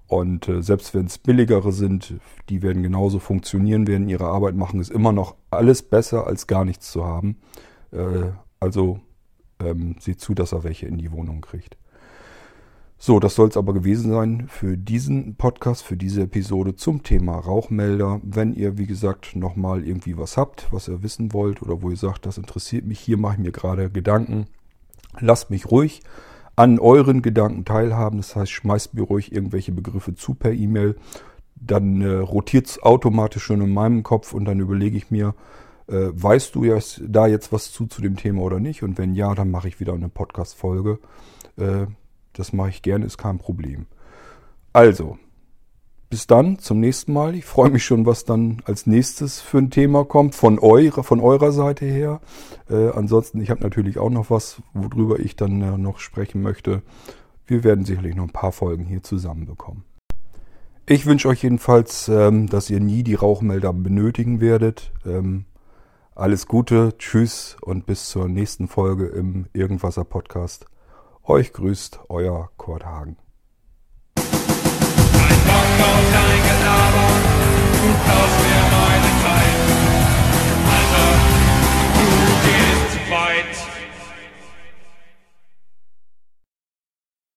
Und 0.06 0.50
äh, 0.50 0.62
selbst 0.62 0.94
wenn 0.94 1.06
es 1.06 1.18
billigere 1.18 1.72
sind, 1.72 2.16
die 2.50 2.62
werden 2.62 2.84
genauso 2.84 3.20
funktionieren, 3.20 3.88
werden 3.88 4.10
ihre 4.10 4.26
Arbeit 4.26 4.54
machen, 4.54 4.82
ist 4.82 4.92
immer 4.92 5.14
noch 5.14 5.36
alles 5.50 5.82
besser, 5.82 6.28
als 6.28 6.46
gar 6.46 6.66
nichts 6.66 6.92
zu 6.92 7.06
haben. 7.06 7.38
Äh, 7.94 8.32
also 8.60 9.00
ähm, 9.64 9.96
seht 9.98 10.20
zu, 10.20 10.34
dass 10.34 10.52
er 10.52 10.66
welche 10.66 10.88
in 10.88 10.98
die 10.98 11.14
Wohnung 11.14 11.40
kriegt. 11.40 11.78
So, 12.98 13.22
das 13.22 13.36
soll 13.36 13.48
es 13.48 13.56
aber 13.56 13.74
gewesen 13.74 14.12
sein 14.12 14.50
für 14.50 14.78
diesen 14.78 15.36
Podcast, 15.36 15.84
für 15.84 15.96
diese 15.96 16.24
Episode 16.24 16.76
zum 16.76 17.02
Thema 17.02 17.40
Rauchmelder. 17.40 18.20
Wenn 18.24 18.52
ihr, 18.54 18.78
wie 18.78 18.88
gesagt, 18.88 19.38
nochmal 19.38 19.88
irgendwie 19.88 20.18
was 20.18 20.36
habt, 20.36 20.68
was 20.74 20.90
ihr 20.90 21.02
wissen 21.02 21.32
wollt 21.32 21.62
oder 21.62 21.82
wo 21.82 21.92
ihr 21.92 21.96
sagt, 21.96 22.26
das 22.26 22.38
interessiert 22.38 22.84
mich, 22.84 23.00
hier 23.00 23.16
mache 23.16 23.36
ich 23.36 23.40
mir 23.40 23.54
gerade 23.54 23.90
Gedanken, 23.90 24.48
lasst 25.22 25.50
mich 25.50 25.72
ruhig 25.72 26.02
an 26.62 26.78
euren 26.78 27.24
Gedanken 27.24 27.66
teilhaben. 27.66 28.18
Das 28.18 28.36
heißt, 28.36 28.52
schmeißt 28.52 28.94
mir 28.94 29.02
ruhig 29.02 29.32
irgendwelche 29.32 29.72
Begriffe 29.72 30.14
zu 30.14 30.36
per 30.36 30.54
E-Mail. 30.54 30.96
Dann 31.56 32.02
äh, 32.02 32.18
rotiert 32.18 32.68
es 32.68 32.84
automatisch 32.84 33.44
schon 33.44 33.62
in 33.62 33.74
meinem 33.74 34.04
Kopf 34.04 34.32
und 34.34 34.46
dann 34.46 34.60
überlege 34.60 34.96
ich 34.96 35.10
mir, 35.10 35.34
äh, 35.88 36.10
weißt 36.12 36.54
du 36.54 36.64
ja 36.64 36.78
da 37.08 37.26
jetzt 37.26 37.52
was 37.52 37.72
zu 37.72 37.88
zu 37.88 38.04
dem 38.04 38.16
Thema 38.16 38.44
oder 38.44 38.60
nicht? 38.60 38.84
Und 38.84 39.00
wenn 39.00 39.16
ja, 39.16 39.34
dann 39.34 39.50
mache 39.50 39.70
ich 39.70 39.80
wieder 39.80 39.94
eine 39.94 40.10
Podcast-Folge. 40.10 41.00
Äh, 41.58 41.88
das 42.34 42.54
mache 42.54 42.70
ich 42.70 42.84
gerne, 42.84 43.06
ist 43.06 43.18
kein 43.18 43.40
Problem. 43.40 43.88
Also, 44.72 45.18
bis 46.12 46.28
dann, 46.28 46.60
zum 46.60 46.82
nächsten 46.82 47.14
Mal. 47.14 47.36
Ich 47.36 47.46
freue 47.46 47.70
mich 47.70 47.86
schon, 47.86 48.06
was 48.06 48.26
dann 48.26 48.62
als 48.66 48.86
nächstes 48.86 49.40
für 49.40 49.60
ein 49.60 49.72
Thema 49.72 50.04
kommt, 50.04 50.36
von, 50.36 50.60
eurer, 50.60 51.06
von 51.06 51.22
eurer 51.22 51.54
Seite 51.54 51.86
her. 51.86 52.20
Äh, 52.70 52.90
ansonsten, 52.90 53.40
ich 53.40 53.50
habe 53.50 53.62
natürlich 53.62 53.98
auch 53.98 54.10
noch 54.10 54.30
was, 54.30 54.62
worüber 54.74 55.20
ich 55.20 55.38
dann 55.38 55.62
äh, 55.62 55.78
noch 55.78 56.00
sprechen 56.00 56.42
möchte. 56.42 56.82
Wir 57.48 57.64
werden 57.64 57.86
sicherlich 57.86 58.14
noch 58.16 58.26
ein 58.26 58.34
paar 58.34 58.52
Folgen 58.52 58.84
hier 58.84 59.02
zusammenbekommen. 59.02 59.86
Ich 60.86 61.06
wünsche 61.06 61.30
euch 61.30 61.44
jedenfalls, 61.44 62.10
ähm, 62.10 62.48
dass 62.48 62.70
ihr 62.70 62.82
nie 62.82 63.04
die 63.04 63.16
Rauchmelder 63.16 63.72
benötigen 63.72 64.42
werdet. 64.42 64.92
Ähm, 65.06 65.46
alles 66.14 66.46
Gute, 66.46 66.94
tschüss 66.98 67.56
und 67.62 67.86
bis 67.86 68.10
zur 68.10 68.28
nächsten 68.28 68.68
Folge 68.68 69.06
im 69.06 69.46
Irgendwasser 69.54 70.04
Podcast. 70.04 70.66
Euch 71.24 71.54
grüßt 71.54 72.02
euer 72.10 72.50
Kurt 72.58 72.86
Hagen. 72.86 73.16
Toca 75.78 76.22
o. 76.28 76.31